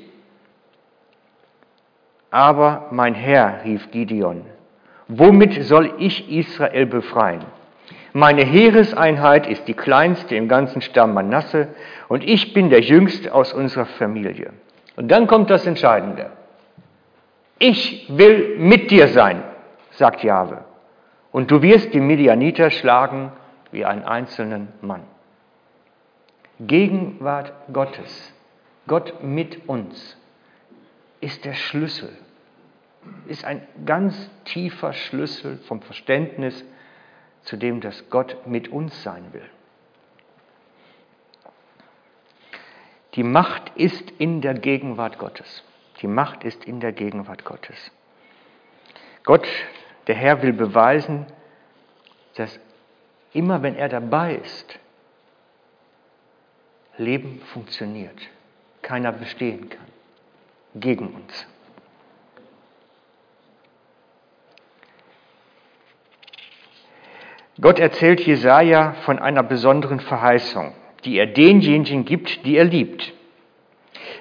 Aber 2.29 2.87
mein 2.91 3.13
Herr, 3.13 3.63
rief 3.63 3.91
Gideon, 3.91 4.45
womit 5.07 5.63
soll 5.63 5.93
ich 5.99 6.31
Israel 6.31 6.87
befreien? 6.87 7.45
Meine 8.13 8.43
Heereseinheit 8.43 9.47
ist 9.47 9.67
die 9.67 9.73
kleinste 9.73 10.35
im 10.35 10.47
ganzen 10.47 10.81
Stamm 10.81 11.13
Manasse 11.13 11.69
und 12.07 12.23
ich 12.23 12.53
bin 12.53 12.69
der 12.69 12.81
Jüngste 12.81 13.33
aus 13.33 13.53
unserer 13.53 13.85
Familie. 13.85 14.53
Und 14.95 15.09
dann 15.09 15.25
kommt 15.25 15.49
das 15.49 15.65
Entscheidende. 15.65 16.31
Ich 17.57 18.05
will 18.09 18.57
mit 18.59 18.91
dir 18.91 19.07
sein, 19.07 19.43
sagt 19.91 20.23
Jahwe. 20.23 20.63
Und 21.31 21.49
du 21.49 21.61
wirst 21.63 21.93
die 21.93 21.99
Midianiter 21.99 22.69
schlagen 22.69 23.31
wie 23.71 23.85
einen 23.85 24.03
einzelnen 24.03 24.67
Mann. 24.81 25.01
Gegenwart 26.59 27.51
Gottes, 27.71 28.33
Gott 28.87 29.23
mit 29.23 29.67
uns, 29.67 30.17
ist 31.21 31.45
der 31.45 31.53
Schlüssel, 31.53 32.17
ist 33.27 33.45
ein 33.45 33.65
ganz 33.85 34.29
tiefer 34.45 34.93
Schlüssel 34.93 35.57
vom 35.67 35.81
Verständnis 35.81 36.65
zu 37.43 37.57
dem, 37.57 37.81
dass 37.81 38.09
Gott 38.09 38.47
mit 38.47 38.67
uns 38.67 39.03
sein 39.03 39.33
will. 39.33 39.49
Die 43.15 43.23
Macht 43.23 43.71
ist 43.75 44.09
in 44.11 44.41
der 44.41 44.55
Gegenwart 44.55 45.19
Gottes. 45.19 45.63
Die 46.01 46.07
Macht 46.07 46.43
ist 46.43 46.65
in 46.65 46.79
der 46.79 46.91
Gegenwart 46.91 47.45
Gottes. 47.45 47.91
Gott, 49.23 49.47
der 50.07 50.15
Herr, 50.15 50.41
will 50.41 50.53
beweisen, 50.53 51.25
dass 52.35 52.59
immer 53.31 53.61
wenn 53.61 53.75
er 53.75 53.89
dabei 53.89 54.35
ist, 54.35 54.79
Leben 56.97 57.41
funktioniert, 57.53 58.19
keiner 58.83 59.11
bestehen 59.11 59.69
kann 59.69 59.87
gegen 60.75 61.07
uns. 61.07 61.47
Gott 67.61 67.79
erzählt 67.79 68.21
Jesaja 68.21 68.93
von 69.05 69.19
einer 69.19 69.43
besonderen 69.43 69.99
Verheißung, 69.99 70.73
die 71.05 71.17
er 71.17 71.27
denjenigen 71.27 72.03
gibt, 72.03 72.45
die 72.45 72.57
er 72.57 72.65
liebt. 72.65 73.13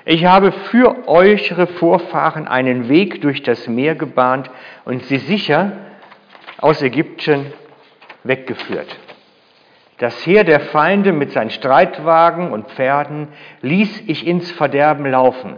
Ich 0.05 0.25
habe 0.25 0.53
für 0.53 1.09
eure 1.09 1.67
Vorfahren 1.67 2.47
einen 2.47 2.89
Weg 2.89 3.23
durch 3.23 3.43
das 3.43 3.69
Meer 3.69 3.95
gebahnt 3.95 4.51
und 4.85 5.03
sie 5.05 5.19
sicher 5.19 5.73
aus 6.59 6.83
Ägypten 6.83 7.53
weggeführt. 8.25 8.97
Das 10.03 10.27
Heer 10.27 10.43
der 10.43 10.59
Feinde 10.59 11.13
mit 11.13 11.31
seinen 11.31 11.51
Streitwagen 11.51 12.51
und 12.51 12.73
Pferden 12.73 13.29
ließ 13.61 14.03
ich 14.09 14.27
ins 14.27 14.51
Verderben 14.51 15.07
laufen. 15.07 15.55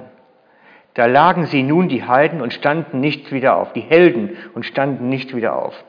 Da 0.92 1.06
lagen 1.06 1.46
sie 1.46 1.62
nun 1.62 1.88
die 1.88 2.04
Heiden 2.04 2.42
und 2.42 2.52
standen 2.52 3.00
nicht 3.00 3.32
wieder 3.32 3.56
auf, 3.56 3.72
die 3.72 3.80
Helden 3.80 4.36
und 4.52 4.66
standen 4.66 5.08
nicht 5.08 5.34
wieder 5.34 5.56
auf. 5.56 5.82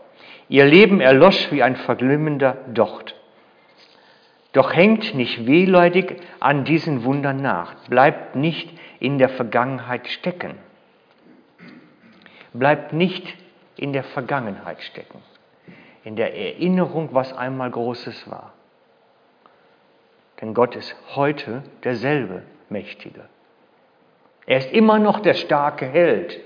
Ihr 0.47 0.63
Leben 0.63 1.01
erlosch 1.01 1.51
wie 1.51 1.63
ein 1.63 1.75
verglimmender 1.75 2.55
Docht. 2.74 3.17
Doch 4.53 4.74
hängt 4.74 5.13
nicht 5.15 5.45
wehleidig 5.45 6.21
an 6.39 6.63
diesen 6.63 7.03
Wundern 7.03 7.41
nach, 7.41 7.75
bleibt 7.89 8.38
nicht 8.38 8.71
in 9.01 9.17
der 9.17 9.27
Vergangenheit 9.27 10.07
stecken. 10.07 10.55
Bleibt 12.53 12.93
nicht 12.93 13.35
in 13.75 13.91
der 13.91 14.05
Vergangenheit 14.05 14.81
stecken, 14.81 15.19
in 16.05 16.15
der 16.15 16.38
Erinnerung, 16.38 17.09
was 17.12 17.33
einmal 17.33 17.71
Großes 17.71 18.29
war. 18.29 18.53
Denn 20.39 20.53
Gott 20.53 20.75
ist 20.75 20.95
heute 21.15 21.63
derselbe 21.83 22.43
Mächtige. 22.69 23.27
Er 24.45 24.59
ist 24.59 24.71
immer 24.71 25.00
noch 25.00 25.19
der 25.19 25.33
starke 25.33 25.88
Held, 25.88 26.39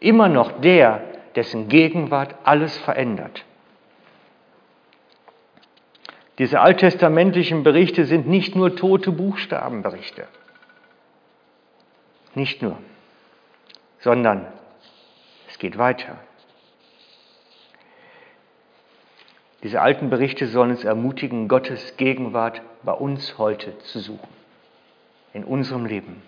immer 0.00 0.28
noch 0.28 0.60
der, 0.60 1.00
dessen 1.36 1.68
Gegenwart 1.68 2.34
alles 2.42 2.76
verändert. 2.78 3.44
Diese 6.38 6.58
alttestamentlichen 6.58 7.62
Berichte 7.62 8.04
sind 8.04 8.26
nicht 8.26 8.56
nur 8.56 8.74
tote 8.74 9.12
Buchstabenberichte, 9.12 10.26
nicht 12.34 12.62
nur, 12.62 12.78
sondern 14.00 14.46
es 15.48 15.58
geht 15.58 15.78
weiter. 15.78 16.16
Diese 19.62 19.80
alten 19.80 20.10
Berichte 20.10 20.46
sollen 20.46 20.70
uns 20.70 20.84
ermutigen, 20.84 21.48
Gottes 21.48 21.96
Gegenwart 21.96 22.62
bei 22.82 22.92
uns 22.92 23.36
heute 23.38 23.78
zu 23.80 24.00
suchen, 24.00 24.28
in 25.34 25.44
unserem 25.44 25.84
Leben. 25.84 26.22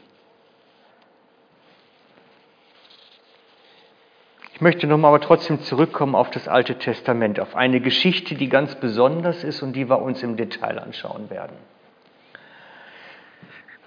möchte 4.63 4.87
nochmal 4.87 5.11
aber 5.11 5.21
trotzdem 5.21 5.61
zurückkommen 5.61 6.15
auf 6.15 6.31
das 6.31 6.49
Alte 6.49 6.79
Testament, 6.79 7.39
auf 7.41 7.55
eine 7.55 7.81
Geschichte, 7.81 8.37
die 8.37 8.49
ganz 8.49 8.75
besonders 8.77 9.45
ist 9.45 9.61
und 9.63 9.75
die 9.75 9.91
wir 9.91 10.01
uns 10.01 10.23
im 10.23 10.37
Detail 10.37 10.79
anschauen 10.79 11.29
werden. 11.29 11.57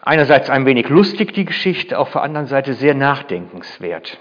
Einerseits 0.01 0.51
ein 0.51 0.67
wenig 0.67 0.89
lustig 0.89 1.33
die 1.33 1.45
Geschichte, 1.45 1.97
auf 1.97 2.11
der 2.11 2.21
anderen 2.21 2.45
Seite 2.45 2.73
sehr 2.75 2.93
nachdenkenswert. 2.93 4.19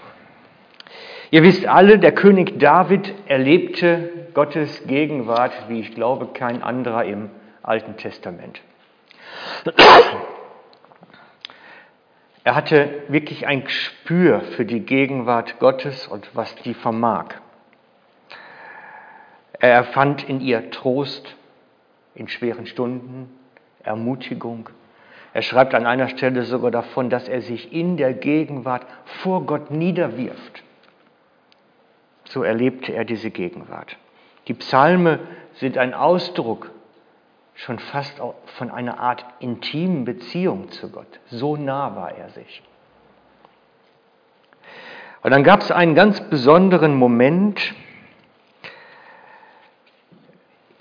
Ihr 1.31 1.43
wisst 1.43 1.65
alle, 1.65 1.99
der 1.99 2.13
König 2.13 2.59
David 2.59 3.13
erlebte 3.27 4.27
Gottes 4.33 4.85
Gegenwart, 4.85 5.53
wie 5.69 5.79
ich 5.79 5.95
glaube, 5.95 6.27
kein 6.33 6.61
anderer 6.61 7.05
im 7.05 7.29
Alten 7.63 7.97
Testament. 7.97 8.61
Er 12.43 12.53
hatte 12.53 13.03
wirklich 13.07 13.47
ein 13.47 13.63
Gespür 13.63 14.41
für 14.41 14.65
die 14.65 14.81
Gegenwart 14.81 15.57
Gottes 15.59 16.07
und 16.07 16.29
was 16.35 16.53
die 16.57 16.75
vermag. 16.75 17.35
Er 19.59 19.71
erfand 19.71 20.29
in 20.29 20.41
ihr 20.41 20.69
Trost 20.69 21.35
in 22.13 22.27
schweren 22.27 22.67
Stunden, 22.67 23.29
Ermutigung. 23.83 24.69
Er 25.33 25.41
schreibt 25.41 25.73
an 25.73 25.85
einer 25.85 26.07
Stelle 26.09 26.43
sogar 26.43 26.71
davon, 26.71 27.09
dass 27.09 27.27
er 27.27 27.41
sich 27.41 27.73
in 27.73 27.97
der 27.97 28.13
Gegenwart 28.13 28.85
vor 29.23 29.45
Gott 29.45 29.71
niederwirft. 29.71 30.64
So 32.25 32.43
erlebte 32.43 32.93
er 32.93 33.05
diese 33.05 33.31
Gegenwart. 33.31 33.97
Die 34.47 34.53
Psalme 34.53 35.19
sind 35.53 35.77
ein 35.77 35.93
Ausdruck 35.93 36.71
schon 37.55 37.79
fast 37.79 38.21
von 38.57 38.69
einer 38.69 38.99
Art 38.99 39.25
intimen 39.39 40.05
Beziehung 40.05 40.69
zu 40.71 40.89
Gott. 40.91 41.19
So 41.27 41.55
nah 41.55 41.95
war 41.95 42.15
er 42.15 42.29
sich. 42.29 42.61
Und 45.23 45.31
dann 45.31 45.43
gab 45.43 45.61
es 45.61 45.71
einen 45.71 45.95
ganz 45.95 46.21
besonderen 46.29 46.93
Moment 46.95 47.73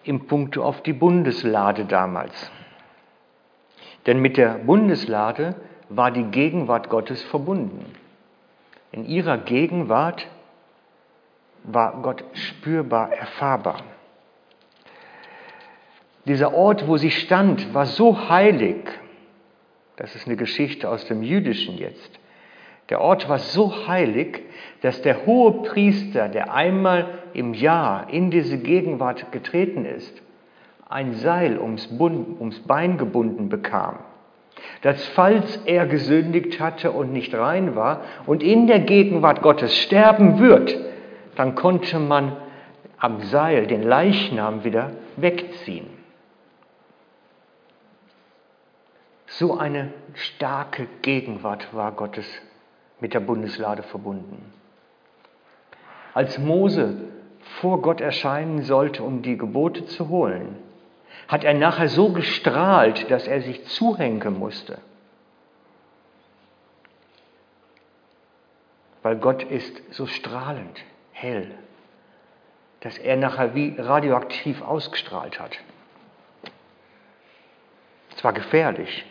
im 0.03 0.27
Punkt 0.27 0.59
auf 0.59 0.83
die 0.83 0.93
Bundeslade 0.93 1.87
damals. 1.87 2.51
Denn 4.07 4.21
mit 4.21 4.37
der 4.37 4.55
Bundeslade 4.59 5.55
war 5.89 6.11
die 6.11 6.25
Gegenwart 6.25 6.91
Gottes 6.91 7.23
verbunden. 7.23 7.87
In 8.93 9.07
ihrer 9.07 9.39
Gegenwart 9.39 10.27
war 11.65 12.01
Gott 12.03 12.25
spürbar, 12.35 13.13
erfahrbar. 13.13 13.83
Dieser 16.27 16.55
Ort, 16.55 16.87
wo 16.89 16.97
sie 16.97 17.11
stand, 17.11 17.75
war 17.75 17.87
so 17.87 18.29
heilig. 18.29 18.77
Das 19.97 20.15
ist 20.15 20.27
eine 20.27 20.37
Geschichte 20.37 20.89
aus 20.89 21.07
dem 21.07 21.23
Jüdischen 21.23 21.77
jetzt. 21.77 22.19
Der 22.91 23.01
Ort 23.01 23.29
war 23.29 23.39
so 23.39 23.87
heilig, 23.89 24.43
dass 24.83 25.01
der 25.03 25.27
hohe 25.27 25.63
Priester, 25.63 26.29
der 26.29 26.53
einmal 26.53 27.07
im 27.33 27.55
Jahr 27.55 28.11
in 28.11 28.31
diese 28.31 28.59
Gegenwart 28.59 29.33
getreten 29.33 29.87
ist, 29.87 30.23
ein 30.89 31.15
Seil 31.15 31.59
ums, 31.59 31.87
Bund, 31.87 32.41
ums 32.41 32.61
Bein 32.61 32.99
gebunden 32.99 33.49
bekam. 33.49 33.99
Dass 34.83 35.03
falls 35.09 35.57
er 35.65 35.87
gesündigt 35.87 36.61
hatte 36.61 36.93
und 36.93 37.13
nicht 37.13 37.35
rein 37.35 37.75
war 37.75 38.03
und 38.27 38.43
in 38.43 38.67
der 38.67 38.81
Gegenwart 38.81 39.43
Gottes 39.43 39.77
sterben 39.79 40.39
wird, 40.39 40.77
dann 41.37 41.55
konnte 41.55 41.99
man 41.99 42.37
am 42.99 43.23
Seil 43.23 43.67
den 43.67 43.83
Leichnam 43.83 44.65
wieder 44.65 44.93
wegziehen. 45.17 45.89
So 49.27 49.59
eine 49.59 49.93
starke 50.15 50.87
Gegenwart 51.03 51.75
war 51.75 51.93
Gottes 51.93 52.27
mit 53.01 53.15
der 53.15 53.21
Bundeslade 53.21 53.83
verbunden. 53.83 54.53
Als 56.15 56.39
Mose 56.39 56.97
vor 57.61 57.83
Gott 57.83 58.01
erscheinen 58.01 58.63
sollte, 58.63 59.03
um 59.03 59.23
die 59.23 59.37
Gebote 59.37 59.87
zu 59.87 60.09
holen, 60.09 60.57
hat 61.27 61.43
er 61.43 61.55
nachher 61.55 61.89
so 61.89 62.13
gestrahlt, 62.13 63.11
dass 63.11 63.27
er 63.27 63.43
sich 63.43 63.67
zuhängen 63.67 64.39
musste. 64.39 64.79
Weil 69.03 69.17
Gott 69.17 69.43
ist 69.43 69.83
so 69.93 70.07
strahlend, 70.07 70.83
hell, 71.15 71.51
dass 72.81 72.99
er 72.99 73.17
nachher 73.17 73.55
wie 73.55 73.75
radioaktiv 73.79 74.61
ausgestrahlt 74.61 75.41
hat. 75.41 75.57
Es 78.15 78.23
war 78.23 78.33
gefährlich. 78.33 79.07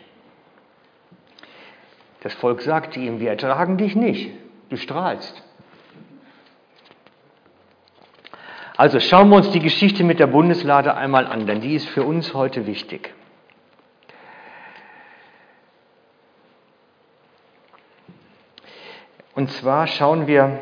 Das 2.20 2.32
Volk 2.34 2.62
sagte 2.62 3.00
ihm, 3.00 3.20
wir 3.20 3.30
ertragen 3.30 3.76
dich 3.76 3.96
nicht, 3.96 4.30
du 4.68 4.76
strahlst. 4.76 5.42
Also 8.76 8.98
schauen 9.00 9.28
wir 9.28 9.36
uns 9.36 9.50
die 9.50 9.60
Geschichte 9.60 10.04
mit 10.04 10.18
der 10.18 10.26
Bundeslade 10.26 10.94
einmal 10.94 11.26
an, 11.26 11.46
denn 11.46 11.60
die 11.60 11.74
ist 11.74 11.88
für 11.88 12.02
uns 12.02 12.34
heute 12.34 12.66
wichtig. 12.66 13.14
Und 19.34 19.50
zwar 19.50 19.86
schauen 19.86 20.26
wir 20.26 20.60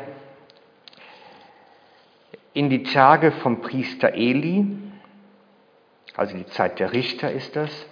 in 2.53 2.69
die 2.69 2.83
Tage 2.83 3.31
vom 3.31 3.61
Priester 3.61 4.13
Eli, 4.13 4.65
also 6.15 6.37
die 6.37 6.45
Zeit 6.47 6.79
der 6.79 6.93
Richter 6.93 7.31
ist 7.31 7.55
das. 7.55 7.87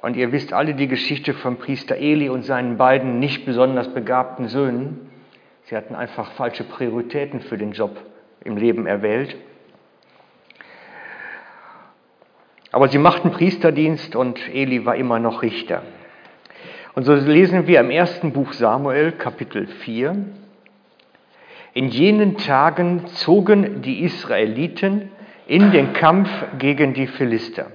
Und 0.00 0.16
ihr 0.16 0.30
wisst 0.30 0.52
alle 0.52 0.74
die 0.74 0.86
Geschichte 0.86 1.34
vom 1.34 1.56
Priester 1.56 1.96
Eli 1.96 2.28
und 2.28 2.44
seinen 2.44 2.76
beiden 2.76 3.18
nicht 3.18 3.44
besonders 3.44 3.92
begabten 3.92 4.46
Söhnen. 4.46 5.10
Sie 5.64 5.76
hatten 5.76 5.96
einfach 5.96 6.30
falsche 6.32 6.62
Prioritäten 6.62 7.40
für 7.40 7.58
den 7.58 7.72
Job 7.72 8.00
im 8.44 8.56
Leben 8.56 8.86
erwählt. 8.86 9.36
Aber 12.70 12.88
sie 12.88 12.98
machten 12.98 13.32
Priesterdienst 13.32 14.14
und 14.14 14.38
Eli 14.54 14.84
war 14.86 14.94
immer 14.94 15.18
noch 15.18 15.42
Richter. 15.42 15.82
Und 16.94 17.04
so 17.04 17.14
lesen 17.14 17.66
wir 17.66 17.80
im 17.80 17.90
ersten 17.90 18.32
Buch 18.32 18.52
Samuel, 18.52 19.12
Kapitel 19.12 19.66
4. 19.66 20.26
In 21.78 21.90
jenen 21.90 22.36
Tagen 22.38 23.06
zogen 23.06 23.82
die 23.82 24.02
Israeliten 24.02 25.12
in 25.46 25.70
den 25.70 25.92
Kampf 25.92 26.28
gegen 26.58 26.92
die 26.92 27.06
Philister. 27.06 27.66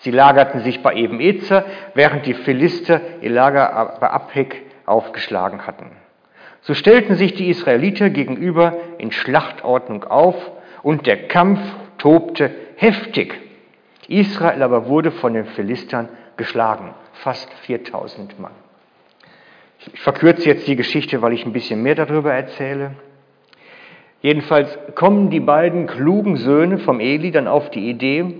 Sie 0.00 0.10
lagerten 0.10 0.62
sich 0.62 0.82
bei 0.82 0.94
Eben-Ezer, 0.94 1.64
während 1.94 2.26
die 2.26 2.34
Philister 2.34 3.00
ihr 3.20 3.30
Lager 3.30 3.98
bei 4.00 4.10
Abhek 4.10 4.62
aufgeschlagen 4.84 5.64
hatten. 5.64 5.92
So 6.62 6.74
stellten 6.74 7.14
sich 7.14 7.34
die 7.34 7.50
Israeliter 7.50 8.10
gegenüber 8.10 8.76
in 8.98 9.12
Schlachtordnung 9.12 10.02
auf 10.02 10.34
und 10.82 11.06
der 11.06 11.28
Kampf 11.28 11.60
tobte 11.98 12.50
heftig. 12.74 13.38
Israel 14.08 14.60
aber 14.60 14.88
wurde 14.88 15.12
von 15.12 15.34
den 15.34 15.46
Philistern 15.46 16.08
geschlagen, 16.36 16.94
fast 17.12 17.48
4000 17.62 18.40
Mann. 18.40 18.50
Ich 19.78 20.00
verkürze 20.00 20.48
jetzt 20.48 20.66
die 20.66 20.74
Geschichte, 20.74 21.22
weil 21.22 21.32
ich 21.32 21.46
ein 21.46 21.52
bisschen 21.52 21.80
mehr 21.80 21.94
darüber 21.94 22.34
erzähle. 22.34 22.96
Jedenfalls 24.22 24.78
kommen 24.94 25.30
die 25.30 25.40
beiden 25.40 25.86
klugen 25.86 26.36
Söhne 26.36 26.78
vom 26.78 27.00
Eli 27.00 27.30
dann 27.30 27.48
auf 27.48 27.70
die 27.70 27.88
Idee, 27.88 28.34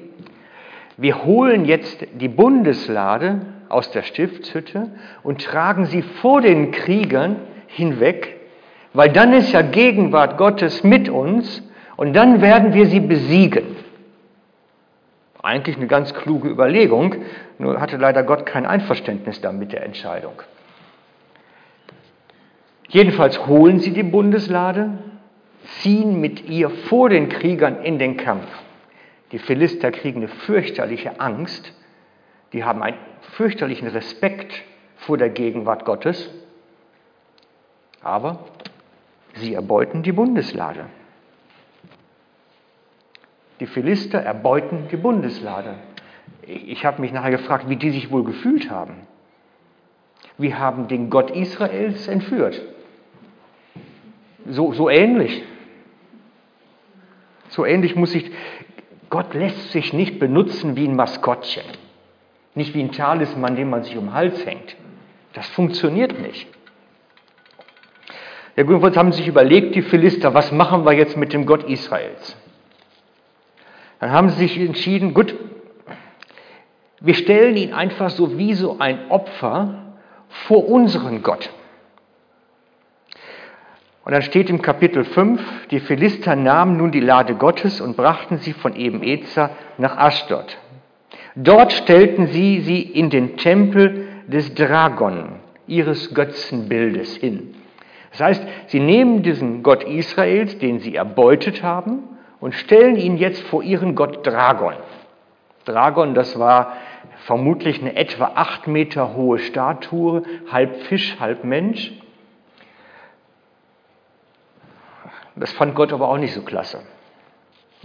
wir 1.00 1.24
holen 1.24 1.64
jetzt 1.64 2.06
die 2.20 2.28
Bundeslade 2.28 3.40
aus 3.70 3.90
der 3.90 4.02
Stiftshütte 4.02 4.90
und 5.22 5.42
tragen 5.42 5.86
sie 5.86 6.02
vor 6.02 6.42
den 6.42 6.72
Kriegern 6.72 7.36
hinweg, 7.68 8.36
weil 8.92 9.08
dann 9.08 9.32
ist 9.32 9.50
ja 9.50 9.62
Gegenwart 9.62 10.36
Gottes 10.36 10.84
mit 10.84 11.08
uns 11.08 11.62
und 11.96 12.12
dann 12.12 12.42
werden 12.42 12.74
wir 12.74 12.84
sie 12.84 13.00
besiegen. 13.00 13.64
Eigentlich 15.42 15.78
eine 15.78 15.86
ganz 15.86 16.12
kluge 16.12 16.50
Überlegung, 16.50 17.14
nur 17.58 17.80
hatte 17.80 17.96
leider 17.96 18.22
Gott 18.22 18.44
kein 18.44 18.66
Einverständnis 18.66 19.40
damit 19.40 19.72
der 19.72 19.84
Entscheidung. 19.84 20.42
Jedenfalls 22.88 23.46
holen 23.46 23.78
sie 23.78 23.92
die 23.92 24.02
Bundeslade, 24.02 24.98
ziehen 25.78 26.20
mit 26.20 26.48
ihr 26.48 26.70
vor 26.70 27.08
den 27.08 27.28
Kriegern 27.28 27.82
in 27.82 27.98
den 27.98 28.16
Kampf. 28.16 28.48
Die 29.32 29.38
Philister 29.38 29.92
kriegen 29.92 30.18
eine 30.18 30.28
fürchterliche 30.28 31.20
Angst, 31.20 31.72
die 32.52 32.64
haben 32.64 32.82
einen 32.82 32.98
fürchterlichen 33.36 33.88
Respekt 33.88 34.62
vor 34.96 35.16
der 35.16 35.30
Gegenwart 35.30 35.84
Gottes, 35.84 36.28
aber 38.02 38.40
sie 39.34 39.54
erbeuten 39.54 40.02
die 40.02 40.12
Bundeslade. 40.12 40.86
Die 43.60 43.66
Philister 43.66 44.18
erbeuten 44.18 44.88
die 44.90 44.96
Bundeslade. 44.96 45.74
Ich 46.42 46.84
habe 46.84 47.00
mich 47.02 47.12
nachher 47.12 47.30
gefragt, 47.30 47.68
wie 47.68 47.76
die 47.76 47.90
sich 47.90 48.10
wohl 48.10 48.24
gefühlt 48.24 48.70
haben. 48.70 48.94
Wir 50.38 50.58
haben 50.58 50.88
den 50.88 51.10
Gott 51.10 51.30
Israels 51.30 52.08
entführt. 52.08 52.60
So, 54.46 54.72
so 54.72 54.88
ähnlich. 54.88 55.42
So 57.50 57.64
ähnlich 57.64 57.96
muss 57.96 58.14
ich, 58.14 58.30
Gott 59.10 59.34
lässt 59.34 59.72
sich 59.72 59.92
nicht 59.92 60.18
benutzen 60.18 60.76
wie 60.76 60.86
ein 60.86 60.96
Maskottchen. 60.96 61.64
Nicht 62.54 62.74
wie 62.74 62.80
ein 62.80 62.92
Talisman, 62.92 63.56
den 63.56 63.70
man 63.70 63.84
sich 63.84 63.96
um 63.96 64.06
den 64.06 64.14
Hals 64.14 64.44
hängt. 64.46 64.76
Das 65.32 65.46
funktioniert 65.48 66.20
nicht. 66.20 66.46
Ja, 68.56 68.64
jedenfalls 68.64 68.96
haben 68.96 69.12
sich 69.12 69.28
überlegt, 69.28 69.74
die 69.74 69.82
Philister, 69.82 70.34
was 70.34 70.50
machen 70.52 70.84
wir 70.84 70.92
jetzt 70.92 71.16
mit 71.16 71.32
dem 71.32 71.46
Gott 71.46 71.64
Israels? 71.64 72.36
Dann 74.00 74.12
haben 74.12 74.30
sie 74.30 74.46
sich 74.46 74.58
entschieden, 74.58 75.14
gut, 75.14 75.34
wir 77.00 77.14
stellen 77.14 77.56
ihn 77.56 77.72
einfach 77.72 78.10
so 78.10 78.36
wie 78.38 78.54
so 78.54 78.78
ein 78.78 79.10
Opfer 79.10 79.94
vor 80.28 80.68
unseren 80.68 81.22
Gott. 81.22 81.50
Und 84.10 84.14
dann 84.14 84.22
steht 84.22 84.50
im 84.50 84.60
Kapitel 84.60 85.04
5, 85.04 85.68
die 85.70 85.78
Philister 85.78 86.34
nahmen 86.34 86.76
nun 86.76 86.90
die 86.90 86.98
Lade 86.98 87.36
Gottes 87.36 87.80
und 87.80 87.96
brachten 87.96 88.38
sie 88.38 88.54
von 88.54 88.74
Eben-Ezer 88.74 89.50
nach 89.78 89.96
Aschdod. 89.98 90.58
Dort 91.36 91.70
stellten 91.72 92.26
sie 92.26 92.58
sie 92.58 92.80
in 92.80 93.10
den 93.10 93.36
Tempel 93.36 94.08
des 94.26 94.52
Dragon, 94.56 95.34
ihres 95.68 96.12
Götzenbildes, 96.12 97.18
hin. 97.18 97.54
Das 98.10 98.20
heißt, 98.20 98.46
sie 98.66 98.80
nehmen 98.80 99.22
diesen 99.22 99.62
Gott 99.62 99.84
Israels, 99.84 100.58
den 100.58 100.80
sie 100.80 100.96
erbeutet 100.96 101.62
haben, 101.62 102.00
und 102.40 102.56
stellen 102.56 102.96
ihn 102.96 103.16
jetzt 103.16 103.44
vor 103.44 103.62
ihren 103.62 103.94
Gott 103.94 104.26
Dragon. 104.26 104.74
Dragon, 105.66 106.14
das 106.14 106.36
war 106.36 106.72
vermutlich 107.26 107.80
eine 107.80 107.94
etwa 107.94 108.32
acht 108.34 108.66
Meter 108.66 109.14
hohe 109.14 109.38
Statue, 109.38 110.24
halb 110.50 110.74
Fisch, 110.88 111.16
halb 111.20 111.44
Mensch. 111.44 111.92
Das 115.40 115.52
fand 115.52 115.74
Gott 115.74 115.92
aber 115.92 116.08
auch 116.08 116.18
nicht 116.18 116.34
so 116.34 116.42
klasse. 116.42 116.80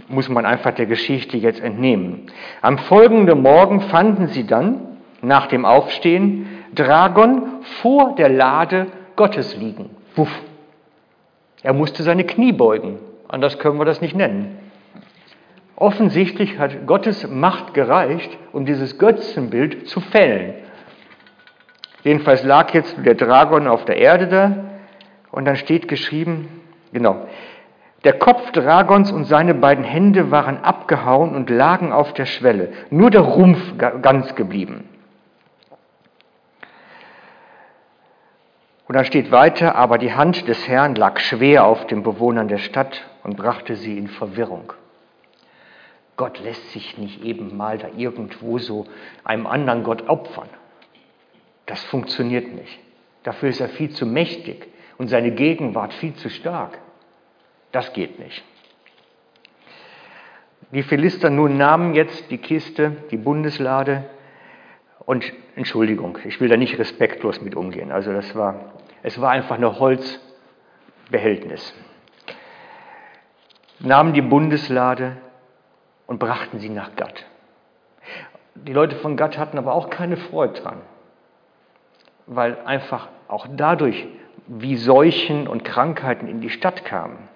Muss 0.08 0.28
man 0.28 0.44
einfach 0.44 0.72
der 0.72 0.86
Geschichte 0.86 1.38
jetzt 1.38 1.60
entnehmen. 1.60 2.30
Am 2.60 2.78
folgenden 2.78 3.40
Morgen 3.40 3.80
fanden 3.80 4.28
sie 4.28 4.46
dann, 4.46 4.98
nach 5.22 5.46
dem 5.46 5.64
Aufstehen, 5.64 6.46
Dragon 6.74 7.62
vor 7.80 8.14
der 8.14 8.28
Lade 8.28 8.88
Gottes 9.16 9.56
liegen. 9.56 9.90
Wuff. 10.14 10.30
Er 11.62 11.72
musste 11.72 12.02
seine 12.02 12.24
Knie 12.24 12.52
beugen. 12.52 12.98
Anders 13.26 13.58
können 13.58 13.78
wir 13.78 13.86
das 13.86 14.02
nicht 14.02 14.14
nennen. 14.14 14.58
Offensichtlich 15.76 16.58
hat 16.58 16.86
Gottes 16.86 17.26
Macht 17.28 17.74
gereicht, 17.74 18.36
um 18.52 18.66
dieses 18.66 18.98
Götzenbild 18.98 19.88
zu 19.88 20.00
fällen. 20.00 20.54
Jedenfalls 22.04 22.44
lag 22.44 22.72
jetzt 22.72 22.96
der 23.04 23.14
Dragon 23.14 23.66
auf 23.66 23.84
der 23.84 23.96
Erde 23.96 24.28
da 24.28 24.56
und 25.32 25.44
dann 25.44 25.56
steht 25.56 25.88
geschrieben, 25.88 26.62
genau, 26.92 27.26
der 28.06 28.20
Kopf 28.20 28.52
Dragons 28.52 29.10
und 29.10 29.24
seine 29.24 29.52
beiden 29.52 29.82
Hände 29.82 30.30
waren 30.30 30.62
abgehauen 30.62 31.34
und 31.34 31.50
lagen 31.50 31.92
auf 31.92 32.12
der 32.12 32.26
Schwelle, 32.26 32.72
nur 32.88 33.10
der 33.10 33.22
Rumpf 33.22 33.58
ganz 33.78 34.36
geblieben. 34.36 34.88
Und 38.86 38.94
dann 38.94 39.04
steht 39.04 39.32
weiter, 39.32 39.74
aber 39.74 39.98
die 39.98 40.14
Hand 40.14 40.46
des 40.46 40.68
Herrn 40.68 40.94
lag 40.94 41.18
schwer 41.18 41.66
auf 41.66 41.88
den 41.88 42.04
Bewohnern 42.04 42.46
der 42.46 42.58
Stadt 42.58 43.02
und 43.24 43.36
brachte 43.36 43.74
sie 43.74 43.98
in 43.98 44.06
Verwirrung. 44.06 44.72
Gott 46.16 46.38
lässt 46.38 46.70
sich 46.70 46.96
nicht 46.98 47.24
eben 47.24 47.56
mal 47.56 47.76
da 47.76 47.88
irgendwo 47.96 48.58
so 48.58 48.86
einem 49.24 49.48
anderen 49.48 49.82
Gott 49.82 50.08
opfern. 50.08 50.48
Das 51.66 51.82
funktioniert 51.82 52.54
nicht. 52.54 52.78
Dafür 53.24 53.48
ist 53.48 53.60
er 53.60 53.68
viel 53.68 53.90
zu 53.90 54.06
mächtig 54.06 54.68
und 54.96 55.08
seine 55.08 55.32
Gegenwart 55.32 55.92
viel 55.92 56.14
zu 56.14 56.30
stark. 56.30 56.78
Das 57.76 57.92
geht 57.92 58.18
nicht. 58.18 58.42
Die 60.70 60.82
Philister 60.82 61.28
nun 61.28 61.58
nahmen 61.58 61.94
jetzt 61.94 62.30
die 62.30 62.38
Kiste, 62.38 62.92
die 63.10 63.18
Bundeslade 63.18 64.04
und 65.00 65.30
Entschuldigung, 65.56 66.16
ich 66.24 66.40
will 66.40 66.48
da 66.48 66.56
nicht 66.56 66.78
respektlos 66.78 67.42
mit 67.42 67.54
umgehen. 67.54 67.92
Also 67.92 68.14
das 68.14 68.34
war, 68.34 68.72
es 69.02 69.20
war 69.20 69.32
einfach 69.32 69.58
ein 69.58 69.78
Holzbehältnis. 69.78 71.74
Nahmen 73.80 74.14
die 74.14 74.22
Bundeslade 74.22 75.18
und 76.06 76.18
brachten 76.18 76.60
sie 76.60 76.70
nach 76.70 76.96
Gad. 76.96 77.26
Die 78.54 78.72
Leute 78.72 78.96
von 78.96 79.18
Gad 79.18 79.36
hatten 79.36 79.58
aber 79.58 79.74
auch 79.74 79.90
keine 79.90 80.16
Freude 80.16 80.62
dran, 80.62 80.80
weil 82.24 82.58
einfach 82.64 83.08
auch 83.28 83.46
dadurch, 83.54 84.06
wie 84.46 84.76
Seuchen 84.76 85.46
und 85.46 85.62
Krankheiten 85.62 86.26
in 86.26 86.40
die 86.40 86.48
Stadt 86.48 86.86
kamen, 86.86 87.28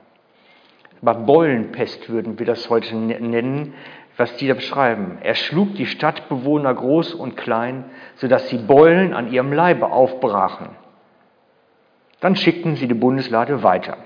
Beulenpest 1.02 2.10
würden 2.10 2.38
wir 2.38 2.46
das 2.46 2.68
heute 2.68 2.94
nennen, 2.96 3.74
was 4.16 4.36
die 4.36 4.48
da 4.48 4.54
beschreiben. 4.54 5.18
Er 5.22 5.34
schlug 5.34 5.74
die 5.74 5.86
Stadtbewohner 5.86 6.74
groß 6.74 7.14
und 7.14 7.36
klein, 7.36 7.84
sodass 8.16 8.48
sie 8.48 8.58
Beulen 8.58 9.14
an 9.14 9.32
ihrem 9.32 9.52
Leibe 9.52 9.90
aufbrachen. 9.90 10.68
Dann 12.20 12.36
schickten 12.36 12.76
sie 12.76 12.86
die 12.86 12.94
Bundeslade 12.94 13.62
weiter. 13.62 13.96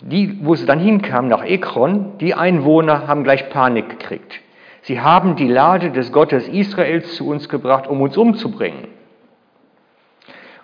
Die, 0.00 0.44
wo 0.44 0.54
sie 0.54 0.66
dann 0.66 0.80
hinkamen 0.80 1.30
nach 1.30 1.44
Ekron, 1.44 2.18
die 2.18 2.34
Einwohner 2.34 3.06
haben 3.06 3.22
gleich 3.22 3.48
Panik 3.50 3.90
gekriegt. 3.90 4.40
Sie 4.82 5.00
haben 5.00 5.36
die 5.36 5.48
Lade 5.48 5.90
des 5.92 6.12
Gottes 6.12 6.48
Israels 6.48 7.14
zu 7.16 7.28
uns 7.28 7.48
gebracht, 7.48 7.86
um 7.86 8.00
uns 8.02 8.16
umzubringen. 8.16 8.88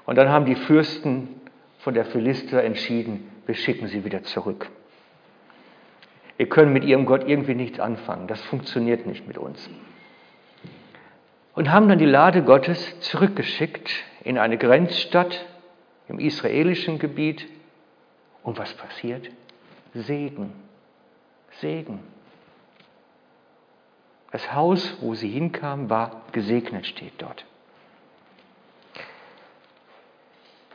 Und 0.04 0.16
dann 0.16 0.28
haben 0.28 0.44
die 0.44 0.56
Fürsten 0.56 1.39
von 1.80 1.94
der 1.94 2.04
Philister 2.04 2.62
entschieden, 2.62 3.30
wir 3.46 3.54
schicken 3.54 3.88
sie 3.88 4.04
wieder 4.04 4.22
zurück. 4.22 4.70
Wir 6.36 6.48
können 6.48 6.72
mit 6.72 6.84
ihrem 6.84 7.04
Gott 7.04 7.28
irgendwie 7.28 7.54
nichts 7.54 7.80
anfangen. 7.80 8.26
Das 8.26 8.40
funktioniert 8.42 9.06
nicht 9.06 9.26
mit 9.26 9.36
uns. 9.36 9.68
Und 11.54 11.70
haben 11.70 11.88
dann 11.88 11.98
die 11.98 12.06
Lade 12.06 12.42
Gottes 12.42 13.00
zurückgeschickt 13.00 13.90
in 14.24 14.38
eine 14.38 14.56
Grenzstadt 14.56 15.44
im 16.08 16.18
israelischen 16.18 16.98
Gebiet. 16.98 17.46
Und 18.42 18.58
was 18.58 18.72
passiert? 18.74 19.28
Segen. 19.92 20.52
Segen. 21.60 22.00
Das 24.32 24.54
Haus, 24.54 24.96
wo 25.00 25.14
sie 25.14 25.28
hinkamen, 25.28 25.90
war 25.90 26.22
gesegnet, 26.32 26.86
steht 26.86 27.14
dort. 27.18 27.44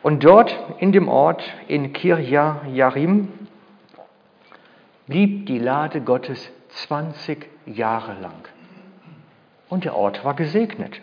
Und 0.06 0.24
dort 0.24 0.56
in 0.78 0.92
dem 0.92 1.08
Ort 1.08 1.42
in 1.68 1.92
Kirja 1.92 2.62
Yarim 2.72 3.28
blieb 5.08 5.48
die 5.48 5.58
Lade 5.58 6.00
Gottes 6.02 6.52
20 6.70 7.50
Jahre 7.66 8.14
lang. 8.22 8.48
Und 9.68 9.84
der 9.84 9.96
Ort 9.96 10.24
war 10.24 10.36
gesegnet. 10.36 11.02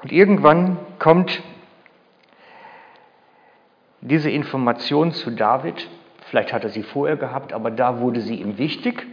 Und 0.00 0.12
irgendwann 0.12 0.78
kommt 1.00 1.42
diese 4.00 4.30
Information 4.30 5.10
zu 5.10 5.32
David, 5.32 5.88
vielleicht 6.30 6.52
hat 6.52 6.62
er 6.62 6.70
sie 6.70 6.84
vorher 6.84 7.16
gehabt, 7.16 7.52
aber 7.52 7.72
da 7.72 7.98
wurde 7.98 8.20
sie 8.20 8.36
ihm 8.36 8.58
wichtig. 8.58 9.04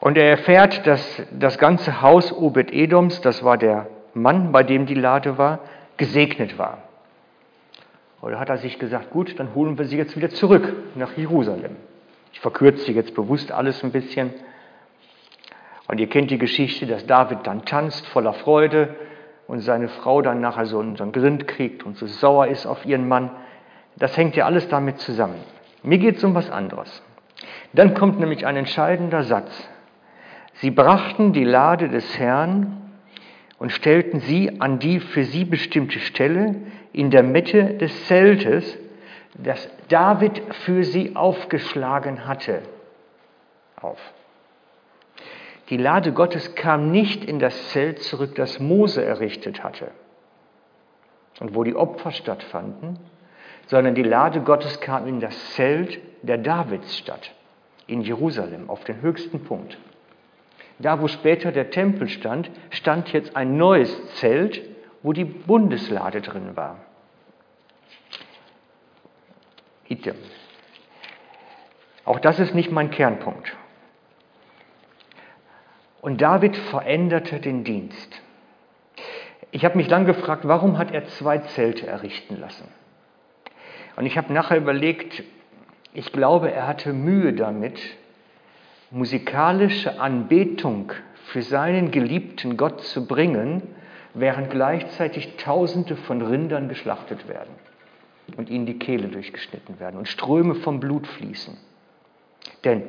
Und 0.00 0.18
er 0.18 0.28
erfährt, 0.28 0.86
dass 0.86 1.22
das 1.30 1.56
ganze 1.56 2.02
Haus 2.02 2.30
Obed-Edoms, 2.30 3.22
das 3.22 3.42
war 3.42 3.56
der 3.56 3.86
Mann, 4.16 4.50
bei 4.50 4.62
dem 4.62 4.86
die 4.86 4.94
Lade 4.94 5.38
war, 5.38 5.60
gesegnet 5.96 6.58
war. 6.58 6.78
Oder 8.22 8.40
hat 8.40 8.48
er 8.48 8.58
sich 8.58 8.78
gesagt, 8.78 9.10
gut, 9.10 9.38
dann 9.38 9.54
holen 9.54 9.78
wir 9.78 9.84
sie 9.84 9.96
jetzt 9.96 10.16
wieder 10.16 10.30
zurück 10.30 10.72
nach 10.94 11.16
Jerusalem. 11.16 11.76
Ich 12.32 12.40
verkürze 12.40 12.92
jetzt 12.92 13.14
bewusst 13.14 13.52
alles 13.52 13.84
ein 13.84 13.92
bisschen. 13.92 14.32
Und 15.88 16.00
ihr 16.00 16.08
kennt 16.08 16.30
die 16.30 16.38
Geschichte, 16.38 16.86
dass 16.86 17.06
David 17.06 17.46
dann 17.46 17.64
tanzt 17.64 18.06
voller 18.08 18.32
Freude 18.32 18.94
und 19.46 19.60
seine 19.60 19.88
Frau 19.88 20.22
dann 20.22 20.40
nachher 20.40 20.66
so 20.66 20.80
einen, 20.80 21.12
Grind 21.12 21.46
kriegt 21.46 21.84
und 21.84 21.96
so 21.96 22.06
sauer 22.06 22.48
ist 22.48 22.66
auf 22.66 22.84
ihren 22.84 23.06
Mann. 23.06 23.30
Das 23.96 24.16
hängt 24.16 24.34
ja 24.34 24.46
alles 24.46 24.68
damit 24.68 24.98
zusammen. 24.98 25.40
Mir 25.82 25.98
geht 25.98 26.16
es 26.16 26.24
um 26.24 26.34
was 26.34 26.50
anderes. 26.50 27.02
Dann 27.72 27.94
kommt 27.94 28.18
nämlich 28.18 28.46
ein 28.46 28.56
entscheidender 28.56 29.22
Satz. 29.22 29.68
Sie 30.54 30.70
brachten 30.70 31.32
die 31.32 31.44
Lade 31.44 31.88
des 31.88 32.18
Herrn 32.18 32.85
und 33.58 33.72
stellten 33.72 34.20
sie 34.20 34.60
an 34.60 34.78
die 34.78 35.00
für 35.00 35.24
sie 35.24 35.44
bestimmte 35.44 35.98
Stelle 36.00 36.56
in 36.92 37.10
der 37.10 37.22
Mitte 37.22 37.74
des 37.74 38.06
Zeltes, 38.06 38.76
das 39.34 39.68
David 39.88 40.42
für 40.64 40.84
sie 40.84 41.16
aufgeschlagen 41.16 42.26
hatte, 42.26 42.62
auf. 43.80 44.00
Die 45.68 45.76
Lade 45.76 46.12
Gottes 46.12 46.54
kam 46.54 46.90
nicht 46.90 47.24
in 47.24 47.38
das 47.38 47.70
Zelt 47.70 48.00
zurück, 48.00 48.34
das 48.36 48.60
Mose 48.60 49.04
errichtet 49.04 49.64
hatte 49.64 49.90
und 51.40 51.54
wo 51.54 51.64
die 51.64 51.74
Opfer 51.74 52.12
stattfanden, 52.12 52.98
sondern 53.66 53.94
die 53.94 54.02
Lade 54.02 54.40
Gottes 54.40 54.80
kam 54.80 55.06
in 55.06 55.20
das 55.20 55.54
Zelt 55.54 55.98
der 56.22 56.38
Davidsstadt 56.38 57.32
in 57.86 58.00
Jerusalem 58.00 58.70
auf 58.70 58.84
den 58.84 59.00
höchsten 59.00 59.44
Punkt. 59.44 59.76
Da, 60.78 61.00
wo 61.00 61.08
später 61.08 61.52
der 61.52 61.70
Tempel 61.70 62.08
stand, 62.08 62.50
stand 62.70 63.12
jetzt 63.12 63.34
ein 63.34 63.56
neues 63.56 64.14
Zelt, 64.14 64.62
wo 65.02 65.12
die 65.12 65.24
Bundeslade 65.24 66.20
drin 66.20 66.56
war. 66.56 66.78
Hitte. 69.84 70.14
Auch 72.04 72.20
das 72.20 72.38
ist 72.38 72.54
nicht 72.54 72.70
mein 72.70 72.90
Kernpunkt. 72.90 73.56
Und 76.02 76.20
David 76.20 76.56
veränderte 76.56 77.40
den 77.40 77.64
Dienst. 77.64 78.20
Ich 79.50 79.64
habe 79.64 79.76
mich 79.76 79.88
dann 79.88 80.06
gefragt, 80.06 80.46
warum 80.46 80.78
hat 80.78 80.92
er 80.92 81.06
zwei 81.06 81.38
Zelte 81.38 81.86
errichten 81.86 82.38
lassen? 82.38 82.68
Und 83.96 84.06
ich 84.06 84.18
habe 84.18 84.32
nachher 84.32 84.58
überlegt, 84.58 85.24
ich 85.94 86.12
glaube, 86.12 86.52
er 86.52 86.66
hatte 86.66 86.92
Mühe 86.92 87.32
damit, 87.32 87.80
musikalische 88.90 90.00
Anbetung 90.00 90.92
für 91.26 91.42
seinen 91.42 91.90
geliebten 91.90 92.56
Gott 92.56 92.82
zu 92.82 93.06
bringen, 93.06 93.62
während 94.14 94.50
gleichzeitig 94.50 95.36
Tausende 95.36 95.96
von 95.96 96.22
Rindern 96.22 96.68
geschlachtet 96.68 97.28
werden 97.28 97.52
und 98.36 98.48
ihnen 98.48 98.66
die 98.66 98.78
Kehle 98.78 99.08
durchgeschnitten 99.08 99.80
werden 99.80 99.98
und 99.98 100.08
Ströme 100.08 100.54
vom 100.54 100.80
Blut 100.80 101.06
fließen. 101.06 101.56
Denn 102.64 102.82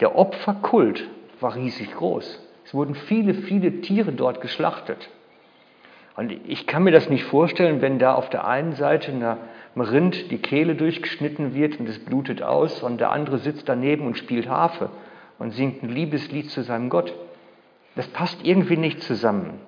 der 0.00 0.16
Opferkult 0.16 1.08
war 1.40 1.54
riesig 1.54 1.94
groß. 1.94 2.40
Es 2.64 2.74
wurden 2.74 2.94
viele, 2.94 3.34
viele 3.34 3.80
Tiere 3.82 4.12
dort 4.12 4.40
geschlachtet. 4.40 5.08
Und 6.16 6.32
ich 6.46 6.66
kann 6.66 6.82
mir 6.82 6.90
das 6.90 7.08
nicht 7.08 7.24
vorstellen, 7.24 7.80
wenn 7.80 7.98
da 7.98 8.14
auf 8.14 8.28
der 8.28 8.46
einen 8.46 8.72
Seite 8.74 9.12
einem 9.12 9.80
Rind 9.80 10.30
die 10.30 10.38
Kehle 10.38 10.74
durchgeschnitten 10.74 11.54
wird 11.54 11.80
und 11.80 11.88
es 11.88 11.98
blutet 12.04 12.42
aus 12.42 12.82
und 12.82 13.00
der 13.00 13.12
andere 13.12 13.38
sitzt 13.38 13.68
daneben 13.68 14.06
und 14.06 14.18
spielt 14.18 14.48
Harfe 14.48 14.90
und 15.42 15.50
singt 15.50 15.82
ein 15.82 15.88
Liebeslied 15.88 16.50
zu 16.50 16.62
seinem 16.62 16.88
Gott. 16.88 17.12
Das 17.96 18.06
passt 18.06 18.44
irgendwie 18.44 18.76
nicht 18.76 19.02
zusammen. 19.02 19.58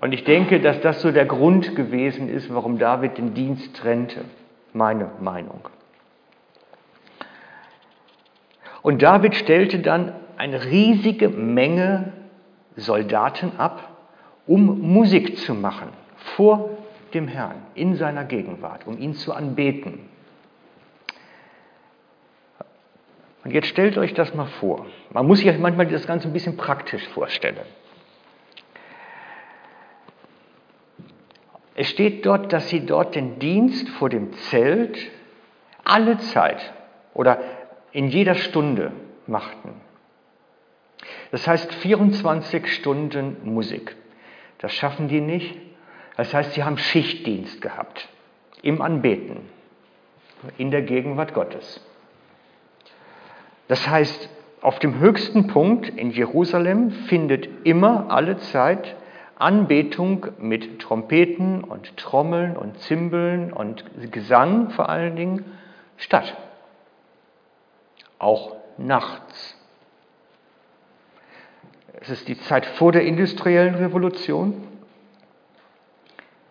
Und 0.00 0.12
ich 0.12 0.24
denke, 0.24 0.60
dass 0.60 0.80
das 0.80 1.00
so 1.00 1.12
der 1.12 1.26
Grund 1.26 1.76
gewesen 1.76 2.28
ist, 2.28 2.52
warum 2.52 2.78
David 2.78 3.18
den 3.18 3.34
Dienst 3.34 3.76
trennte. 3.76 4.24
Meine 4.72 5.12
Meinung. 5.20 5.68
Und 8.82 9.00
David 9.00 9.36
stellte 9.36 9.78
dann 9.78 10.12
eine 10.36 10.64
riesige 10.64 11.28
Menge 11.28 12.12
Soldaten 12.74 13.52
ab, 13.58 13.96
um 14.46 14.80
Musik 14.92 15.38
zu 15.38 15.54
machen 15.54 15.88
vor 16.36 16.70
dem 17.14 17.28
Herrn 17.28 17.62
in 17.76 17.94
seiner 17.94 18.24
Gegenwart, 18.24 18.88
um 18.88 18.98
ihn 18.98 19.14
zu 19.14 19.32
anbeten. 19.32 20.00
Und 23.46 23.52
jetzt 23.52 23.68
stellt 23.68 23.96
euch 23.96 24.12
das 24.12 24.34
mal 24.34 24.46
vor. 24.46 24.86
Man 25.12 25.24
muss 25.24 25.38
sich 25.38 25.56
manchmal 25.56 25.86
das 25.86 26.04
Ganze 26.04 26.26
ein 26.26 26.32
bisschen 26.32 26.56
praktisch 26.56 27.06
vorstellen. 27.10 27.60
Es 31.76 31.88
steht 31.88 32.26
dort, 32.26 32.52
dass 32.52 32.68
sie 32.68 32.84
dort 32.84 33.14
den 33.14 33.38
Dienst 33.38 33.88
vor 33.88 34.08
dem 34.08 34.32
Zelt 34.32 34.98
alle 35.84 36.18
Zeit 36.18 36.72
oder 37.14 37.38
in 37.92 38.08
jeder 38.08 38.34
Stunde 38.34 38.90
machten. 39.28 39.80
Das 41.30 41.46
heißt 41.46 41.72
24 41.72 42.74
Stunden 42.74 43.36
Musik. 43.44 43.94
Das 44.58 44.72
schaffen 44.72 45.06
die 45.06 45.20
nicht. 45.20 45.56
Das 46.16 46.34
heißt, 46.34 46.54
sie 46.54 46.64
haben 46.64 46.78
Schichtdienst 46.78 47.62
gehabt 47.62 48.08
im 48.62 48.82
Anbeten, 48.82 49.48
in 50.58 50.72
der 50.72 50.82
Gegenwart 50.82 51.32
Gottes. 51.32 51.80
Das 53.68 53.88
heißt, 53.88 54.28
auf 54.60 54.78
dem 54.78 54.98
höchsten 54.98 55.48
Punkt 55.48 55.88
in 55.88 56.10
Jerusalem 56.10 56.90
findet 56.90 57.48
immer 57.64 58.10
alle 58.10 58.38
Zeit 58.38 58.96
Anbetung 59.38 60.26
mit 60.38 60.80
Trompeten 60.80 61.62
und 61.62 61.96
Trommeln 61.96 62.56
und 62.56 62.78
Zimbeln 62.80 63.52
und 63.52 63.84
Gesang 64.10 64.70
vor 64.70 64.88
allen 64.88 65.14
Dingen 65.14 65.44
statt. 65.98 66.36
Auch 68.18 68.56
nachts. 68.78 69.56
Es 72.00 72.08
ist 72.08 72.28
die 72.28 72.38
Zeit 72.40 72.64
vor 72.64 72.92
der 72.92 73.04
industriellen 73.04 73.74
Revolution. 73.74 74.66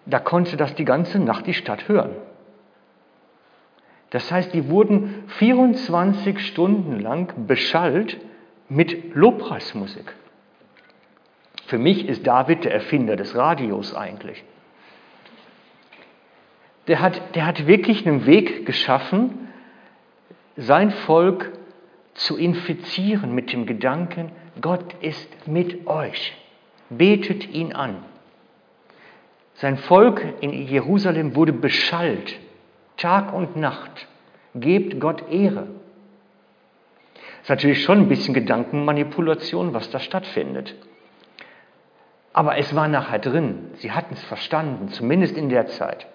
Da 0.06 0.19
konnte 0.19 0.58
das 0.58 0.75
die 0.75 0.86
ganze 0.86 1.17
Nacht 1.19 1.47
die 1.47 1.54
Stadt 1.54 1.88
hören. 1.88 2.12
Das 4.12 4.32
heißt, 4.32 4.54
die 4.54 4.70
wurden 4.70 5.24
24 5.28 6.39
Stunden 6.39 7.00
lang 7.00 7.48
beschallt 7.48 8.18
mit 8.70 9.15
Lobpreismusik. 9.15 10.13
Für 11.68 11.78
mich 11.78 12.08
ist 12.08 12.26
David 12.26 12.63
der 12.63 12.74
Erfinder 12.74 13.15
des 13.15 13.36
Radios 13.36 13.96
eigentlich. 13.96 14.44
Der 16.88 17.02
hat, 17.02 17.36
der 17.36 17.48
hat 17.48 17.65
wirklich 17.65 18.06
einen 18.06 18.26
Weg 18.26 18.65
geschaffen, 18.65 19.50
sein 20.56 20.91
Volk 20.91 21.52
zu 22.13 22.38
infizieren 22.38 23.34
mit 23.34 23.52
dem 23.52 23.65
Gedanken, 23.65 24.32
Gott 24.62 24.96
ist 25.02 25.48
mit 25.48 25.88
euch. 25.88 26.34
Betet 26.89 27.50
ihn 27.50 27.74
an. 27.74 27.98
Sein 29.56 29.78
Volk 29.78 30.24
in 30.41 30.52
Jerusalem 30.52 31.36
wurde 31.36 31.54
beschallt, 31.54 32.39
Tag 32.98 33.34
und 33.34 33.56
Nacht. 33.56 34.08
Gebt 34.54 35.00
Gott 35.00 35.30
Ehre. 35.30 35.68
Ist 37.42 37.50
natürlich 37.50 37.84
schon 37.84 38.00
ein 38.00 38.10
bisschen 38.10 38.34
Gedankenmanipulation, 38.34 39.74
was 39.74 39.90
da 39.92 40.00
stattfindet. 40.00 40.76
Aber 42.34 42.58
es 42.58 42.76
war 42.76 42.88
nachher 42.88 43.20
drin. 43.20 43.72
Sie 43.76 43.92
hatten 43.92 44.14
es 44.14 44.24
verstanden, 44.24 44.90
zumindest 44.90 45.38
in 45.38 45.50
der 45.50 45.68
Zeit. 45.68 46.08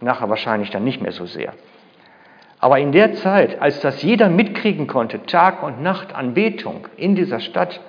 Nachher 0.00 0.28
wahrscheinlich 0.28 0.70
dann 0.70 0.84
nicht 0.84 1.02
mehr 1.02 1.12
so 1.12 1.26
sehr. 1.26 1.54
Aber 2.60 2.78
in 2.78 2.92
der 2.92 3.14
Zeit, 3.14 3.60
als 3.60 3.80
das 3.80 4.02
jeder 4.02 4.28
mitkriegen 4.28 4.86
konnte, 4.86 5.26
Tag 5.26 5.62
und 5.62 5.82
Nacht 5.82 6.14
Anbetung 6.14 6.88
in 6.96 7.14
dieser 7.14 7.40
Stadt, 7.40 7.80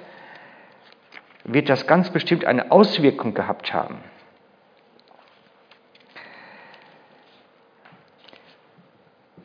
wird 1.45 1.69
das 1.69 1.87
ganz 1.87 2.09
bestimmt 2.09 2.45
eine 2.45 2.71
Auswirkung 2.71 3.33
gehabt 3.33 3.73
haben. 3.73 3.99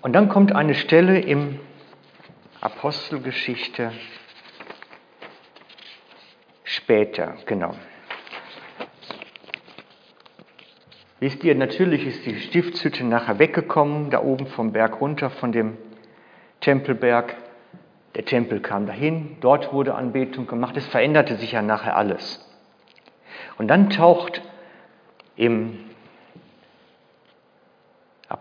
Und 0.03 0.15
dann 0.15 0.31
kommt 0.31 0.55
eine 0.55 0.75
Stelle 0.75 1.21
im 1.21 1.61
Apostelgeschichte 2.63 3.93
später, 6.65 7.35
genau. 7.45 7.75
Wisst 11.19 11.45
ihr, 11.45 11.55
natürlich 11.55 12.07
ist 12.07 12.25
die 12.25 12.41
Stiftshütte 12.41 13.05
nachher 13.05 13.39
weggekommen, 13.39 14.11
da 14.11 14.23
oben 14.23 14.47
vom 14.47 14.73
Berg 14.73 15.03
runter 15.03 15.29
von 15.29 15.53
dem 15.53 15.77
Tempelberg, 16.61 17.37
der 18.15 18.25
Tempel 18.25 18.61
kam 18.61 18.87
dahin, 18.87 19.37
dort 19.41 19.71
wurde 19.71 19.95
Anbetung 19.95 20.47
gemacht, 20.47 20.79
es 20.79 20.87
veränderte 20.87 21.37
sich 21.37 21.53
ja 21.53 21.61
nachher 21.61 21.97
alles. 21.97 22.47
Und 23.59 23.69
dann 23.69 23.91
taucht 23.91 24.41
im 25.37 25.89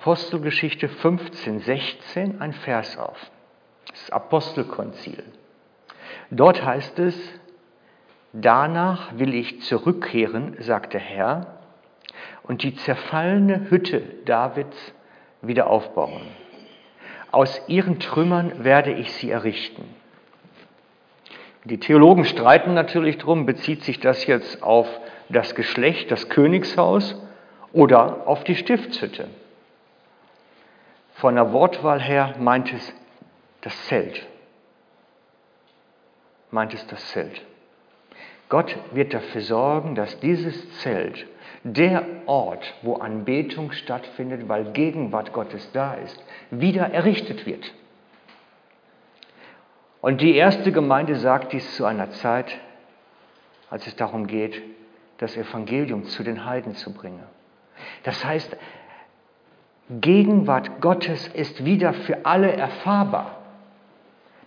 Apostelgeschichte 0.09 0.89
15, 0.89 1.59
16 1.59 2.41
ein 2.41 2.51
Vers 2.51 2.97
auf. 2.97 3.29
Das 3.91 4.09
Apostelkonzil. 4.09 5.23
Dort 6.31 6.65
heißt 6.65 6.97
es, 6.97 7.15
danach 8.33 9.19
will 9.19 9.35
ich 9.35 9.61
zurückkehren, 9.61 10.55
sagt 10.61 10.95
der 10.95 10.99
Herr, 10.99 11.59
und 12.41 12.63
die 12.63 12.73
zerfallene 12.73 13.69
Hütte 13.69 14.01
Davids 14.25 14.75
wieder 15.43 15.67
aufbauen. 15.67 16.23
Aus 17.29 17.61
ihren 17.67 17.99
Trümmern 17.99 18.63
werde 18.63 18.91
ich 18.91 19.13
sie 19.13 19.29
errichten. 19.29 19.83
Die 21.65 21.79
Theologen 21.79 22.25
streiten 22.25 22.73
natürlich 22.73 23.19
drum, 23.19 23.45
bezieht 23.45 23.83
sich 23.83 23.99
das 23.99 24.25
jetzt 24.25 24.63
auf 24.63 24.87
das 25.29 25.53
Geschlecht, 25.53 26.09
das 26.09 26.29
Königshaus 26.29 27.15
oder 27.73 28.27
auf 28.27 28.43
die 28.43 28.55
Stiftshütte. 28.55 29.27
Von 31.19 31.35
der 31.35 31.51
Wortwahl 31.51 32.01
her 32.01 32.35
meint 32.39 32.71
es 32.71 32.93
das 33.61 33.85
Zelt. 33.87 34.25
Meint 36.49 36.73
es 36.73 36.87
das 36.87 37.05
Zelt. 37.09 37.41
Gott 38.47 38.75
wird 38.93 39.13
dafür 39.13 39.41
sorgen, 39.41 39.95
dass 39.95 40.19
dieses 40.21 40.79
Zelt, 40.79 41.27
der 41.63 42.05
Ort, 42.25 42.73
wo 42.83 42.95
Anbetung 42.95 43.73
stattfindet, 43.73 44.47
weil 44.47 44.71
Gegenwart 44.71 45.33
Gottes 45.33 45.69
da 45.73 45.95
ist, 45.95 46.23
wieder 46.51 46.89
errichtet 46.89 47.45
wird. 47.45 47.73
Und 49.99 50.21
die 50.21 50.35
erste 50.35 50.71
Gemeinde 50.71 51.15
sagt 51.15 51.51
dies 51.51 51.75
zu 51.75 51.83
einer 51.83 52.11
Zeit, 52.11 52.57
als 53.69 53.85
es 53.85 53.95
darum 53.97 54.25
geht, 54.25 54.61
das 55.17 55.35
Evangelium 55.35 56.05
zu 56.05 56.23
den 56.23 56.45
Heiden 56.45 56.75
zu 56.75 56.93
bringen. 56.93 57.23
Das 58.03 58.23
heißt, 58.23 58.55
Gegenwart 59.89 60.81
Gottes 60.81 61.27
ist 61.27 61.65
wieder 61.65 61.93
für 61.93 62.25
alle 62.25 62.51
erfahrbar. 62.51 63.37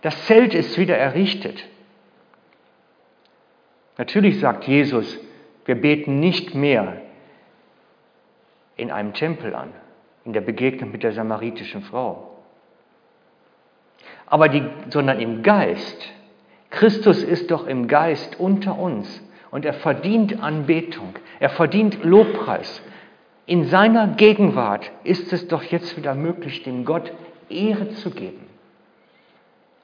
Das 0.01 0.25
Zelt 0.25 0.53
ist 0.53 0.77
wieder 0.77 0.97
errichtet. 0.97 1.63
Natürlich 3.97 4.39
sagt 4.39 4.65
Jesus, 4.65 5.19
wir 5.65 5.75
beten 5.75 6.19
nicht 6.19 6.55
mehr 6.55 7.01
in 8.75 8.89
einem 8.91 9.13
Tempel 9.13 9.53
an, 9.53 9.69
in 10.25 10.33
der 10.33 10.41
Begegnung 10.41 10.91
mit 10.91 11.03
der 11.03 11.11
samaritischen 11.11 11.83
Frau, 11.83 12.37
aber 14.25 14.49
die, 14.49 14.63
sondern 14.89 15.19
im 15.19 15.43
Geist. 15.43 16.09
Christus 16.69 17.21
ist 17.21 17.51
doch 17.51 17.67
im 17.67 17.87
Geist 17.87 18.39
unter 18.39 18.79
uns 18.79 19.21
und 19.51 19.63
er 19.63 19.73
verdient 19.73 20.41
Anbetung, 20.41 21.13
er 21.39 21.49
verdient 21.49 22.03
Lobpreis. 22.03 22.81
In 23.45 23.65
seiner 23.65 24.07
Gegenwart 24.07 24.91
ist 25.03 25.33
es 25.33 25.47
doch 25.47 25.63
jetzt 25.63 25.97
wieder 25.97 26.15
möglich, 26.15 26.63
dem 26.63 26.85
Gott 26.85 27.11
Ehre 27.49 27.89
zu 27.89 28.09
geben. 28.11 28.47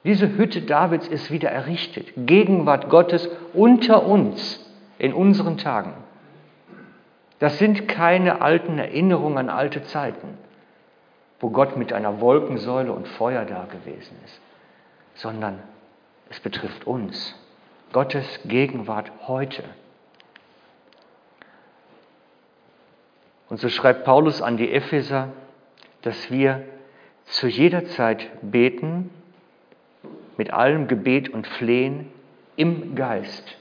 Diese 0.04 0.36
Hütte 0.38 0.62
Davids 0.62 1.06
ist 1.08 1.30
wieder 1.30 1.50
errichtet. 1.50 2.12
Gegenwart 2.16 2.88
Gottes 2.88 3.28
unter 3.52 4.06
uns 4.06 4.64
in 4.98 5.12
unseren 5.12 5.58
Tagen. 5.58 5.92
Das 7.38 7.58
sind 7.58 7.86
keine 7.86 8.40
alten 8.40 8.78
Erinnerungen 8.78 9.38
an 9.38 9.50
alte 9.50 9.82
Zeiten, 9.82 10.38
wo 11.38 11.50
Gott 11.50 11.76
mit 11.76 11.92
einer 11.92 12.20
Wolkensäule 12.20 12.92
und 12.92 13.08
Feuer 13.08 13.44
da 13.44 13.66
gewesen 13.66 14.16
ist, 14.24 14.40
sondern 15.14 15.58
es 16.30 16.40
betrifft 16.40 16.86
uns. 16.86 17.34
Gottes 17.92 18.40
Gegenwart 18.44 19.10
heute. 19.26 19.64
Und 23.50 23.58
so 23.58 23.68
schreibt 23.68 24.04
Paulus 24.04 24.40
an 24.40 24.56
die 24.56 24.72
Epheser, 24.72 25.28
dass 26.02 26.30
wir 26.30 26.64
zu 27.24 27.48
jeder 27.48 27.84
Zeit 27.84 28.28
beten, 28.40 29.10
mit 30.38 30.52
allem 30.52 30.88
Gebet 30.88 31.28
und 31.28 31.46
Flehen 31.46 32.10
im 32.56 32.94
Geist 32.94 33.56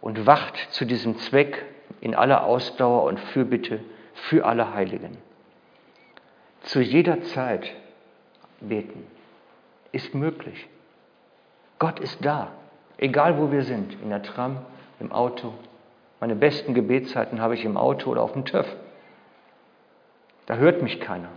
und 0.00 0.26
wacht 0.26 0.56
zu 0.70 0.84
diesem 0.84 1.18
Zweck 1.18 1.64
in 2.00 2.14
aller 2.14 2.44
Ausdauer 2.44 3.04
und 3.04 3.18
Fürbitte 3.18 3.80
für 4.14 4.46
alle 4.46 4.72
Heiligen. 4.74 5.16
Zu 6.62 6.80
jeder 6.80 7.22
Zeit 7.22 7.72
beten 8.60 9.04
ist 9.90 10.14
möglich. 10.14 10.68
Gott 11.78 11.98
ist 12.00 12.24
da, 12.24 12.52
egal 12.98 13.38
wo 13.38 13.50
wir 13.50 13.62
sind, 13.62 13.96
in 14.02 14.10
der 14.10 14.22
Tram, 14.22 14.58
im 15.00 15.10
Auto. 15.10 15.54
Meine 16.20 16.34
besten 16.34 16.74
Gebetszeiten 16.74 17.40
habe 17.40 17.54
ich 17.54 17.64
im 17.64 17.76
Auto 17.76 18.10
oder 18.10 18.22
auf 18.22 18.32
dem 18.32 18.44
TÜV. 18.44 18.66
Da 20.46 20.56
hört 20.56 20.82
mich 20.82 21.00
keiner. 21.00 21.28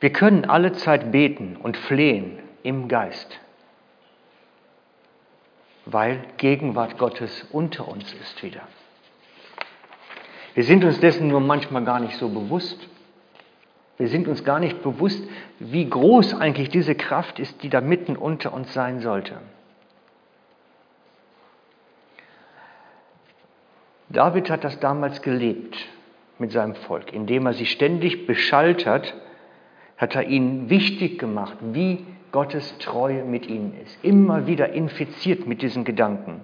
Wir 0.00 0.12
können 0.12 0.44
alle 0.44 0.72
Zeit 0.72 1.12
beten 1.12 1.56
und 1.56 1.76
flehen 1.76 2.38
im 2.62 2.88
Geist, 2.88 3.40
weil 5.86 6.22
Gegenwart 6.36 6.98
Gottes 6.98 7.46
unter 7.52 7.88
uns 7.88 8.12
ist 8.12 8.42
wieder. 8.42 8.60
Wir 10.54 10.64
sind 10.64 10.84
uns 10.84 11.00
dessen 11.00 11.28
nur 11.28 11.40
manchmal 11.40 11.84
gar 11.84 12.00
nicht 12.00 12.16
so 12.16 12.28
bewusst. 12.28 12.78
Wir 13.96 14.08
sind 14.08 14.28
uns 14.28 14.44
gar 14.44 14.60
nicht 14.60 14.82
bewusst, 14.82 15.22
wie 15.58 15.88
groß 15.88 16.34
eigentlich 16.34 16.68
diese 16.68 16.94
Kraft 16.94 17.38
ist, 17.38 17.62
die 17.62 17.68
da 17.68 17.80
mitten 17.80 18.16
unter 18.16 18.52
uns 18.52 18.72
sein 18.72 19.00
sollte. 19.00 19.40
David 24.14 24.50
hat 24.50 24.64
das 24.64 24.80
damals 24.80 25.22
gelebt 25.22 25.76
mit 26.38 26.52
seinem 26.52 26.74
Volk, 26.74 27.12
indem 27.12 27.46
er 27.46 27.52
sie 27.52 27.66
ständig 27.66 28.26
beschallt 28.26 28.86
hat 28.86 29.14
hat 29.96 30.16
er 30.16 30.24
ihnen 30.24 30.70
wichtig 30.70 31.18
gemacht, 31.18 31.56
wie 31.60 32.04
Gottes 32.32 32.76
Treue 32.78 33.24
mit 33.24 33.46
ihnen 33.46 33.74
ist. 33.84 33.96
Immer 34.02 34.46
wieder 34.46 34.72
infiziert 34.72 35.46
mit 35.46 35.62
diesen 35.62 35.84
Gedanken. 35.84 36.40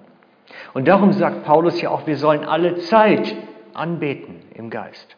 Und 0.73 0.89
darum 0.89 1.13
sagt 1.13 1.45
Paulus 1.45 1.81
ja 1.81 1.91
auch, 1.91 2.07
wir 2.07 2.17
sollen 2.17 2.45
alle 2.45 2.77
Zeit 2.79 3.35
anbeten 3.75 4.37
im 4.55 4.71
Geist. 4.71 5.17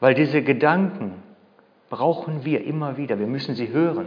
Weil 0.00 0.14
diese 0.14 0.42
Gedanken 0.42 1.22
brauchen 1.90 2.44
wir 2.44 2.64
immer 2.64 2.96
wieder. 2.96 3.18
Wir 3.18 3.26
müssen 3.26 3.54
sie 3.54 3.68
hören. 3.68 4.06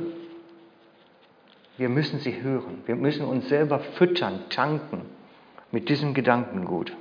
Wir 1.78 1.90
müssen 1.90 2.20
sie 2.20 2.42
hören. 2.42 2.82
Wir 2.86 2.96
müssen 2.96 3.26
uns 3.26 3.50
selber 3.50 3.80
füttern, 3.80 4.46
tanken 4.50 5.02
mit 5.72 5.90
diesem 5.90 6.14
Gedankengut. 6.14 6.94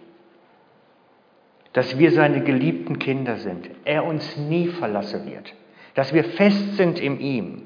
Dass 1.77 1.99
wir 1.99 2.11
seine 2.11 2.43
geliebten 2.43 2.99
Kinder 2.99 3.37
sind. 3.37 3.71
Er 3.85 4.05
uns 4.05 4.37
nie 4.37 4.67
verlassen 4.67 5.25
wird 5.31 5.55
dass 5.97 6.13
wir 6.13 6.25
fest 6.25 6.77
sind 6.77 7.01
in 7.01 7.19
ihm. 7.19 7.63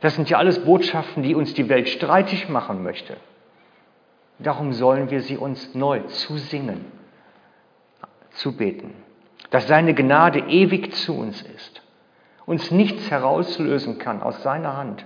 Das 0.00 0.14
sind 0.14 0.28
ja 0.28 0.36
alles 0.36 0.62
Botschaften, 0.62 1.22
die 1.22 1.34
uns 1.34 1.54
die 1.54 1.68
Welt 1.70 1.88
streitig 1.88 2.50
machen 2.50 2.82
möchte. 2.84 3.16
Darum 4.38 4.74
sollen 4.74 5.10
wir 5.10 5.22
sie 5.22 5.38
uns 5.38 5.74
neu 5.74 6.00
zusingen, 6.02 6.84
zubeten, 8.32 8.92
dass 9.50 9.66
seine 9.66 9.94
Gnade 9.94 10.40
ewig 10.40 10.92
zu 10.94 11.18
uns 11.18 11.40
ist, 11.40 11.82
uns 12.44 12.70
nichts 12.70 13.10
herauslösen 13.10 13.98
kann 13.98 14.22
aus 14.22 14.42
seiner 14.42 14.76
Hand. 14.76 15.04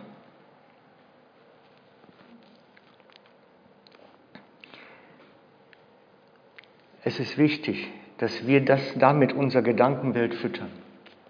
Es 7.05 7.19
ist 7.19 7.39
wichtig, 7.39 7.89
dass 8.19 8.47
wir 8.47 8.65
das 8.65 8.81
damit 8.97 9.33
unser 9.33 9.63
Gedankenwelt 9.63 10.35
füttern 10.35 10.71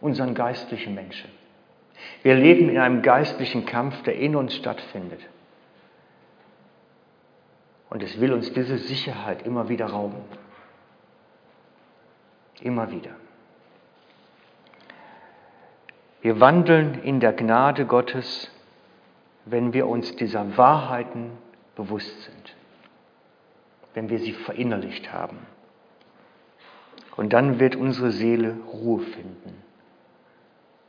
unseren 0.03 0.35
geistlichen 0.35 0.95
Menschen. 0.95 1.31
Wir 2.23 2.35
leben 2.35 2.69
in 2.69 2.79
einem 2.79 3.03
geistlichen 3.03 3.65
Kampf, 3.65 4.03
der 4.03 4.17
in 4.17 4.37
uns 4.37 4.55
stattfindet. 4.55 5.21
Und 7.89 8.03
es 8.03 8.21
will 8.21 8.33
uns 8.33 8.53
diese 8.53 8.79
Sicherheit 8.79 9.47
immer 9.47 9.69
wieder 9.69 9.87
rauben. 9.87 10.19
Immer 12.61 12.91
wieder. 12.91 13.11
Wir 16.21 16.41
wandeln 16.41 17.03
in 17.03 17.21
der 17.21 17.33
Gnade 17.33 17.87
Gottes, 17.87 18.51
wenn 19.45 19.73
wir 19.73 19.87
uns 19.87 20.17
dieser 20.17 20.57
Wahrheiten 20.57 21.31
bewusst 21.77 22.23
sind, 22.23 22.57
wenn 23.95 24.09
wir 24.09 24.19
sie 24.19 24.33
verinnerlicht 24.33 25.13
haben. 25.13 25.39
Und 27.17 27.33
dann 27.33 27.61
wird 27.61 27.77
unsere 27.77 28.11
Seele 28.11 28.57
Ruhe 28.73 29.01
finden 29.01 29.63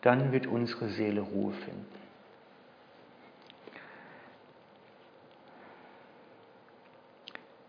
dann 0.03 0.33
wird 0.33 0.47
unsere 0.47 0.89
Seele 0.89 1.21
Ruhe 1.21 1.53
finden. 1.53 1.85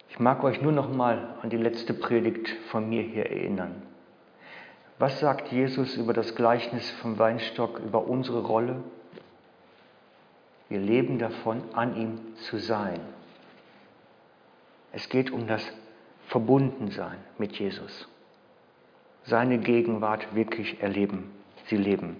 Ich 0.08 0.18
mag 0.18 0.42
euch 0.44 0.60
nur 0.60 0.72
noch 0.72 0.92
mal 0.92 1.36
an 1.42 1.50
die 1.50 1.56
letzte 1.56 1.94
Predigt 1.94 2.48
von 2.70 2.88
mir 2.88 3.02
hier 3.02 3.26
erinnern. 3.26 3.82
Was 4.98 5.20
sagt 5.20 5.50
Jesus 5.52 5.96
über 5.96 6.12
das 6.12 6.34
Gleichnis 6.34 6.90
vom 6.90 7.18
Weinstock, 7.18 7.78
über 7.78 8.06
unsere 8.06 8.44
Rolle? 8.44 8.82
Wir 10.68 10.78
leben 10.78 11.18
davon, 11.18 11.62
an 11.72 11.96
ihm 11.96 12.36
zu 12.36 12.58
sein. 12.58 13.00
Es 14.92 15.08
geht 15.08 15.30
um 15.30 15.46
das 15.46 15.64
Verbundensein 16.26 17.18
mit 17.38 17.56
Jesus. 17.58 18.08
Seine 19.24 19.58
Gegenwart 19.58 20.34
wirklich 20.34 20.82
erleben, 20.82 21.30
sie 21.66 21.76
leben. 21.76 22.16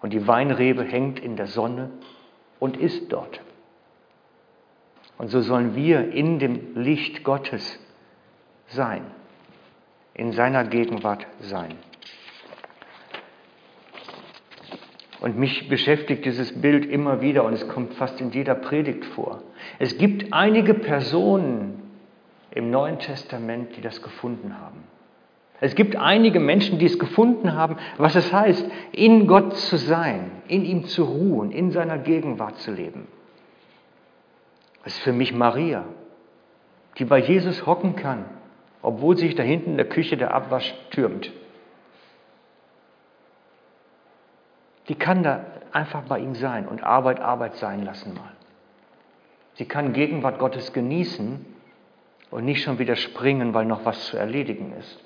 Und 0.00 0.12
die 0.12 0.26
Weinrebe 0.26 0.84
hängt 0.84 1.20
in 1.20 1.36
der 1.36 1.46
Sonne 1.46 1.90
und 2.58 2.76
ist 2.76 3.12
dort. 3.12 3.40
Und 5.18 5.28
so 5.28 5.40
sollen 5.40 5.74
wir 5.76 6.12
in 6.12 6.38
dem 6.38 6.74
Licht 6.74 7.22
Gottes 7.24 7.78
sein, 8.66 9.02
in 10.14 10.32
seiner 10.32 10.64
Gegenwart 10.64 11.26
sein. 11.40 11.76
Und 15.20 15.38
mich 15.38 15.68
beschäftigt 15.68 16.24
dieses 16.24 16.60
Bild 16.60 16.84
immer 16.84 17.20
wieder 17.20 17.44
und 17.44 17.52
es 17.52 17.68
kommt 17.68 17.94
fast 17.94 18.20
in 18.20 18.32
jeder 18.32 18.56
Predigt 18.56 19.04
vor. 19.04 19.40
Es 19.78 19.96
gibt 19.96 20.32
einige 20.32 20.74
Personen 20.74 21.80
im 22.50 22.72
Neuen 22.72 22.98
Testament, 22.98 23.76
die 23.76 23.80
das 23.80 24.02
gefunden 24.02 24.58
haben. 24.58 24.82
Es 25.62 25.76
gibt 25.76 25.94
einige 25.94 26.40
Menschen, 26.40 26.80
die 26.80 26.86
es 26.86 26.98
gefunden 26.98 27.54
haben, 27.54 27.76
was 27.96 28.16
es 28.16 28.32
heißt, 28.32 28.68
in 28.90 29.28
Gott 29.28 29.56
zu 29.56 29.76
sein, 29.76 30.42
in 30.48 30.64
ihm 30.64 30.86
zu 30.86 31.04
ruhen, 31.04 31.52
in 31.52 31.70
seiner 31.70 31.98
Gegenwart 31.98 32.58
zu 32.58 32.72
leben. 32.72 33.06
Das 34.82 34.94
ist 34.94 35.02
für 35.04 35.12
mich 35.12 35.32
Maria, 35.32 35.84
die 36.98 37.04
bei 37.04 37.18
Jesus 37.18 37.64
hocken 37.64 37.94
kann, 37.94 38.24
obwohl 38.82 39.16
sich 39.16 39.36
da 39.36 39.44
hinten 39.44 39.70
in 39.70 39.76
der 39.76 39.88
Küche 39.88 40.16
der 40.16 40.34
Abwasch 40.34 40.74
türmt. 40.90 41.30
Die 44.88 44.96
kann 44.96 45.22
da 45.22 45.46
einfach 45.70 46.02
bei 46.08 46.18
ihm 46.18 46.34
sein 46.34 46.66
und 46.66 46.82
Arbeit 46.82 47.20
Arbeit 47.20 47.54
sein 47.54 47.84
lassen 47.84 48.14
mal. 48.14 48.32
Sie 49.54 49.66
kann 49.66 49.92
Gegenwart 49.92 50.40
Gottes 50.40 50.72
genießen 50.72 51.46
und 52.32 52.44
nicht 52.44 52.64
schon 52.64 52.80
wieder 52.80 52.96
springen, 52.96 53.54
weil 53.54 53.64
noch 53.64 53.84
was 53.84 54.06
zu 54.06 54.16
erledigen 54.16 54.72
ist. 54.80 54.98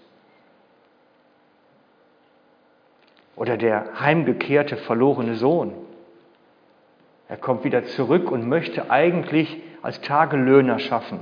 Oder 3.37 3.57
der 3.57 4.01
heimgekehrte 4.01 4.77
verlorene 4.79 5.37
Sohn. 5.37 5.75
Er 7.29 7.37
kommt 7.37 7.65
wieder 7.65 7.85
zurück 7.85 8.31
und 8.31 8.49
möchte 8.49 8.91
eigentlich 8.91 9.63
als 9.83 10.01
Tagelöhner 10.01 10.79
schaffen. 10.79 11.21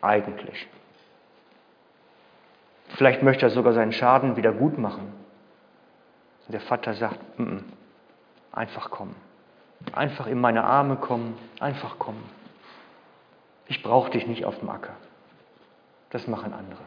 Eigentlich. 0.00 0.68
Vielleicht 2.88 3.22
möchte 3.22 3.46
er 3.46 3.50
sogar 3.50 3.72
seinen 3.72 3.92
Schaden 3.92 4.36
wieder 4.36 4.52
gut 4.52 4.78
machen. 4.78 5.12
Und 6.46 6.52
der 6.52 6.60
Vater 6.60 6.94
sagt, 6.94 7.18
N 7.38 7.46
-n, 7.46 7.62
einfach 8.52 8.90
kommen. 8.90 9.16
Einfach 9.92 10.26
in 10.26 10.40
meine 10.40 10.64
Arme 10.64 10.96
kommen, 10.96 11.36
einfach 11.58 11.98
kommen. 11.98 12.22
Ich 13.66 13.82
brauche 13.82 14.10
dich 14.10 14.26
nicht 14.26 14.44
auf 14.44 14.58
dem 14.58 14.68
Acker. 14.68 14.94
Das 16.10 16.26
machen 16.26 16.52
andere. 16.52 16.82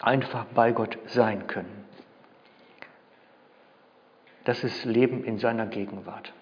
Einfach 0.00 0.46
bei 0.54 0.72
Gott 0.72 0.98
sein 1.06 1.46
können. 1.46 1.77
Das 4.48 4.64
ist 4.64 4.86
Leben 4.86 5.24
in 5.24 5.36
seiner 5.36 5.66
Gegenwart. 5.66 6.32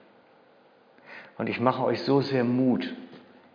Und 1.39 1.49
ich 1.49 1.59
mache 1.59 1.83
euch 1.83 2.03
so 2.03 2.21
sehr 2.21 2.45
Mut, 2.45 2.95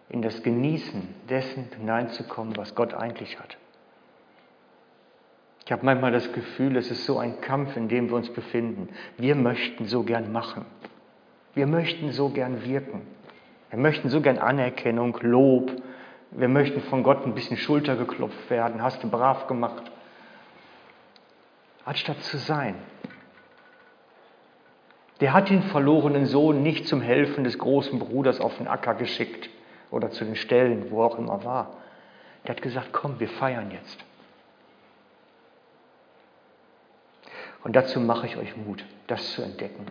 in 0.09 0.21
das 0.21 0.43
Genießen 0.43 1.07
dessen 1.29 1.69
hineinzukommen, 1.77 2.57
was 2.57 2.75
Gott 2.75 2.93
eigentlich 2.93 3.39
hat. 3.39 3.57
Ich 5.63 5.71
habe 5.71 5.85
manchmal 5.85 6.11
das 6.11 6.33
Gefühl, 6.33 6.75
es 6.75 6.91
ist 6.91 7.05
so 7.05 7.17
ein 7.17 7.39
Kampf, 7.39 7.77
in 7.77 7.87
dem 7.87 8.09
wir 8.09 8.17
uns 8.17 8.29
befinden. 8.29 8.89
Wir 9.17 9.35
möchten 9.35 9.85
so 9.85 10.03
gern 10.03 10.33
machen. 10.33 10.65
Wir 11.53 11.65
möchten 11.65 12.11
so 12.11 12.27
gern 12.27 12.65
wirken. 12.65 13.03
Wir 13.69 13.79
möchten 13.79 14.09
so 14.09 14.19
gern 14.19 14.37
Anerkennung, 14.37 15.17
Lob. 15.21 15.71
Wir 16.31 16.49
möchten 16.49 16.81
von 16.81 17.03
Gott 17.03 17.25
ein 17.25 17.35
bisschen 17.35 17.55
Schulter 17.55 17.95
geklopft 17.95 18.49
werden. 18.49 18.81
Hast 18.81 19.01
du 19.01 19.09
brav 19.09 19.47
gemacht. 19.47 19.89
Anstatt 21.85 22.21
zu 22.23 22.37
sein. 22.37 22.75
Der 25.21 25.33
hat 25.33 25.49
den 25.49 25.61
verlorenen 25.63 26.25
Sohn 26.25 26.63
nicht 26.63 26.87
zum 26.87 27.01
Helfen 27.01 27.43
des 27.43 27.59
großen 27.59 27.99
Bruders 27.99 28.41
auf 28.41 28.57
den 28.57 28.67
Acker 28.67 28.95
geschickt 28.95 29.49
oder 29.91 30.09
zu 30.09 30.25
den 30.25 30.35
Stellen, 30.35 30.89
wo 30.89 31.03
auch 31.03 31.17
immer 31.17 31.43
war. 31.45 31.77
Der 32.43 32.55
hat 32.55 32.63
gesagt, 32.63 32.89
komm, 32.91 33.19
wir 33.19 33.29
feiern 33.29 33.69
jetzt. 33.71 34.03
Und 37.63 37.75
dazu 37.75 37.99
mache 37.99 38.25
ich 38.25 38.37
euch 38.37 38.57
Mut, 38.57 38.83
das 39.05 39.33
zu 39.33 39.43
entdecken. 39.43 39.85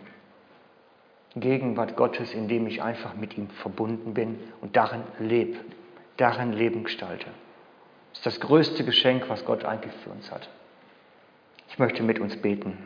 Gegenwart 1.37 1.95
Gottes, 1.95 2.33
indem 2.33 2.67
ich 2.67 2.81
einfach 2.81 3.15
mit 3.15 3.37
ihm 3.37 3.49
verbunden 3.49 4.13
bin 4.13 4.37
und 4.59 4.75
darin 4.75 5.03
lebe, 5.17 5.59
darin 6.17 6.51
Leben 6.51 6.83
gestalte. 6.83 7.27
Das 8.09 8.19
ist 8.19 8.25
das 8.25 8.39
größte 8.41 8.83
Geschenk, 8.83 9.29
was 9.29 9.45
Gott 9.45 9.63
eigentlich 9.63 9.93
für 10.03 10.09
uns 10.09 10.29
hat. 10.29 10.49
Ich 11.69 11.79
möchte 11.79 12.03
mit 12.03 12.19
uns 12.19 12.35
beten. 12.35 12.77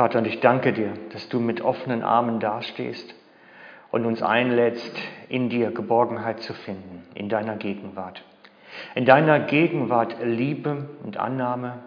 Vater, 0.00 0.20
und 0.20 0.26
ich 0.26 0.40
danke 0.40 0.72
dir, 0.72 0.94
dass 1.12 1.28
du 1.28 1.40
mit 1.40 1.60
offenen 1.60 2.02
Armen 2.02 2.40
dastehst 2.40 3.14
und 3.90 4.06
uns 4.06 4.22
einlädst, 4.22 4.98
in 5.28 5.50
dir 5.50 5.72
Geborgenheit 5.72 6.40
zu 6.40 6.54
finden, 6.54 7.06
in 7.14 7.28
deiner 7.28 7.56
Gegenwart. 7.56 8.24
In 8.94 9.04
deiner 9.04 9.40
Gegenwart 9.40 10.16
Liebe 10.24 10.88
und 11.04 11.18
Annahme 11.18 11.80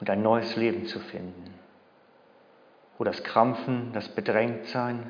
und 0.00 0.10
ein 0.10 0.20
neues 0.20 0.56
Leben 0.56 0.86
zu 0.86 0.98
finden. 0.98 1.54
Wo 2.98 3.04
das 3.04 3.22
Krampfen, 3.22 3.92
das 3.92 4.08
Bedrängtsein, 4.08 5.08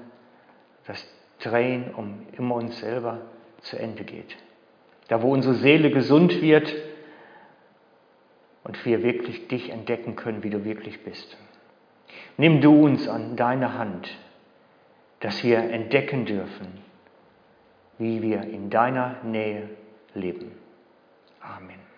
das 0.87 1.03
Drehen 1.41 1.95
um 1.95 2.27
immer 2.37 2.57
uns 2.57 2.79
selber 2.79 3.23
zu 3.63 3.79
Ende 3.79 4.05
geht. 4.05 4.37
Da, 5.09 5.23
wo 5.23 5.33
unsere 5.33 5.55
Seele 5.55 5.91
gesund 5.91 6.43
wird 6.43 6.75
und 8.65 8.85
wir 8.85 9.03
wirklich 9.03 9.49
dich 9.49 9.71
entdecken 9.71 10.15
können, 10.15 10.43
wie 10.43 10.51
du 10.51 10.67
wirklich 10.67 11.03
bist. 11.03 11.39
Nimm 12.37 12.61
du 12.61 12.85
uns 12.85 13.07
an 13.09 13.37
deine 13.37 13.79
Hand, 13.79 14.17
dass 15.21 15.45
wir 15.45 15.59
entdecken 15.59 16.27
dürfen, 16.27 16.67
wie 17.99 18.23
wir 18.23 18.43
in 18.43 18.71
deiner 18.71 19.17
Nähe 19.23 19.69
leben. 20.15 20.53
Amen. 21.41 21.94